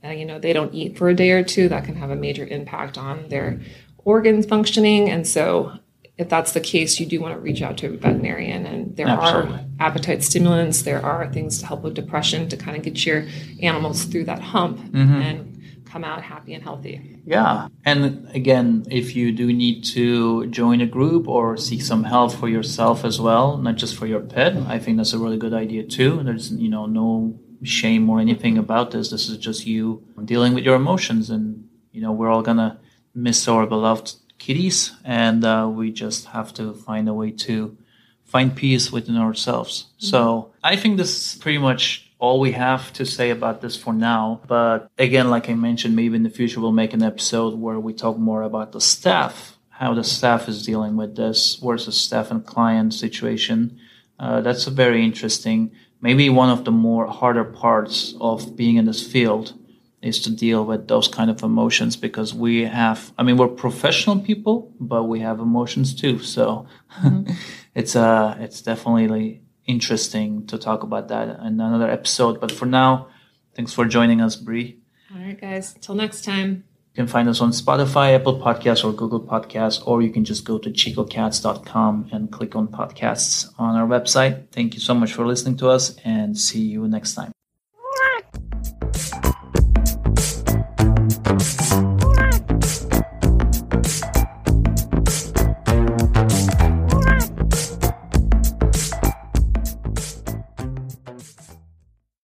Uh, 0.03 0.09
you 0.09 0.25
know, 0.25 0.39
they 0.39 0.53
don't 0.53 0.73
eat 0.73 0.97
for 0.97 1.07
a 1.07 1.13
day 1.13 1.29
or 1.29 1.43
two. 1.43 1.69
That 1.69 1.85
can 1.85 1.95
have 1.95 2.09
a 2.09 2.15
major 2.15 2.45
impact 2.47 2.97
on 2.97 3.29
their 3.29 3.61
organs 3.99 4.47
functioning. 4.47 5.07
And 5.07 5.27
so, 5.27 5.71
if 6.17 6.29
that's 6.29 6.53
the 6.53 6.59
case, 6.59 6.99
you 6.99 7.05
do 7.05 7.21
want 7.21 7.35
to 7.35 7.39
reach 7.39 7.61
out 7.61 7.77
to 7.77 7.93
a 7.93 7.97
veterinarian. 7.97 8.65
And 8.65 8.97
there 8.97 9.07
Absolutely. 9.07 9.53
are 9.53 9.65
appetite 9.79 10.23
stimulants, 10.23 10.81
there 10.81 11.05
are 11.05 11.31
things 11.31 11.59
to 11.59 11.67
help 11.67 11.83
with 11.83 11.93
depression 11.93 12.49
to 12.49 12.57
kind 12.57 12.75
of 12.75 12.81
get 12.81 13.05
your 13.05 13.27
animals 13.61 14.05
through 14.05 14.23
that 14.25 14.39
hump 14.39 14.79
and 14.95 15.58
come 15.91 16.03
out 16.03 16.21
happy 16.21 16.53
and 16.53 16.63
healthy. 16.63 17.17
Yeah. 17.25 17.67
And 17.83 18.29
again, 18.35 18.85
if 18.89 19.15
you 19.15 19.31
do 19.31 19.51
need 19.51 19.83
to 19.95 20.47
join 20.47 20.81
a 20.81 20.85
group 20.85 21.27
or 21.27 21.57
seek 21.57 21.81
some 21.81 22.03
help 22.03 22.31
for 22.33 22.47
yourself 22.47 23.03
as 23.03 23.19
well, 23.19 23.57
not 23.57 23.75
just 23.75 23.95
for 23.95 24.05
your 24.05 24.21
pet, 24.21 24.55
I 24.67 24.79
think 24.79 24.97
that's 24.97 25.13
a 25.13 25.17
really 25.17 25.37
good 25.37 25.53
idea 25.53 25.83
too. 25.83 26.21
There's, 26.23 26.51
you 26.51 26.69
know, 26.69 26.85
no 26.85 27.39
shame 27.63 28.09
or 28.09 28.19
anything 28.19 28.57
about 28.57 28.91
this. 28.91 29.09
This 29.09 29.29
is 29.29 29.37
just 29.37 29.65
you 29.65 30.03
dealing 30.25 30.53
with 30.53 30.63
your 30.63 30.75
emotions. 30.75 31.29
And, 31.29 31.67
you 31.91 32.01
know, 32.01 32.11
we're 32.11 32.29
all 32.29 32.41
going 32.43 32.57
to 32.57 32.77
miss 33.13 33.47
our 33.47 33.65
beloved 33.65 34.13
kitties. 34.37 34.93
And 35.03 35.43
uh, 35.43 35.69
we 35.71 35.91
just 35.91 36.27
have 36.27 36.53
to 36.55 36.73
find 36.73 37.09
a 37.09 37.13
way 37.13 37.31
to 37.31 37.77
find 38.25 38.55
peace 38.55 38.91
within 38.91 39.17
ourselves. 39.17 39.87
So 39.97 40.53
I 40.63 40.75
think 40.75 40.97
this 40.97 41.33
is 41.33 41.41
pretty 41.41 41.57
much 41.57 42.08
all 42.19 42.41
we 42.41 42.51
have 42.51 42.91
to 42.93 43.05
say 43.05 43.29
about 43.29 43.61
this 43.61 43.77
for 43.77 43.93
now. 43.93 44.41
But 44.45 44.91
again, 44.97 45.29
like 45.29 45.49
I 45.49 45.53
mentioned, 45.53 45.95
maybe 45.95 46.17
in 46.17 46.23
the 46.23 46.29
future 46.29 46.59
we'll 46.59 46.73
make 46.73 46.93
an 46.93 47.01
episode 47.01 47.55
where 47.57 47.79
we 47.79 47.93
talk 47.93 48.17
more 48.17 48.43
about 48.43 48.73
the 48.73 48.81
staff, 48.81 49.57
how 49.69 49.93
the 49.93 50.03
staff 50.03 50.49
is 50.49 50.65
dealing 50.65 50.97
with 50.97 51.15
this 51.15 51.55
versus 51.55 51.99
staff 51.99 52.29
and 52.29 52.45
client 52.45 52.93
situation. 52.93 53.79
Uh, 54.19 54.41
that's 54.41 54.67
a 54.67 54.71
very 54.71 55.03
interesting, 55.03 55.71
maybe 56.01 56.29
one 56.29 56.49
of 56.49 56.65
the 56.65 56.71
more 56.71 57.07
harder 57.07 57.45
parts 57.45 58.13
of 58.19 58.55
being 58.57 58.75
in 58.75 58.85
this 58.85 59.05
field 59.05 59.53
is 60.01 60.21
to 60.21 60.29
deal 60.29 60.65
with 60.65 60.87
those 60.87 61.07
kind 61.07 61.29
of 61.29 61.43
emotions 61.43 61.97
because 61.97 62.33
we 62.33 62.63
have 62.63 63.11
i 63.17 63.23
mean 63.23 63.35
we're 63.35 63.49
professional 63.49 64.17
people 64.17 64.73
but 64.79 65.03
we 65.03 65.19
have 65.19 65.41
emotions 65.41 65.93
too 65.93 66.19
so 66.19 66.65
it's 67.75 67.97
uh 67.97 68.33
it's 68.39 68.61
definitely 68.61 69.41
interesting 69.75 70.29
to 70.47 70.57
talk 70.57 70.83
about 70.83 71.07
that 71.13 71.27
in 71.47 71.59
another 71.59 71.89
episode 71.99 72.39
but 72.41 72.51
for 72.51 72.65
now 72.65 73.07
thanks 73.55 73.71
for 73.73 73.85
joining 73.85 74.19
us 74.21 74.35
Bree. 74.35 74.69
All 75.13 75.21
right, 75.21 75.39
guys. 75.39 75.75
Till 75.81 75.95
next 75.95 76.23
time. 76.23 76.51
you 76.93 76.95
can 77.01 77.07
find 77.15 77.27
us 77.33 77.39
on 77.45 77.51
spotify 77.63 78.07
apple 78.17 78.37
podcasts 78.47 78.83
or 78.85 78.91
google 79.01 79.23
podcasts 79.33 79.79
or 79.87 79.95
you 80.05 80.11
can 80.15 80.23
just 80.31 80.43
go 80.51 80.55
to 80.65 80.69
chicocats.com 80.81 82.09
and 82.13 82.31
click 82.37 82.55
on 82.59 82.67
podcasts 82.79 83.33
on 83.63 83.71
our 83.79 83.87
website 83.95 84.33
thank 84.57 84.69
you 84.75 84.81
so 84.89 84.93
much 85.01 85.11
for 85.13 85.25
listening 85.31 85.57
to 85.61 85.67
us 85.75 85.85
and 86.15 86.37
see 86.47 86.63
you 86.73 86.87
next 86.97 87.13
time 87.19 87.38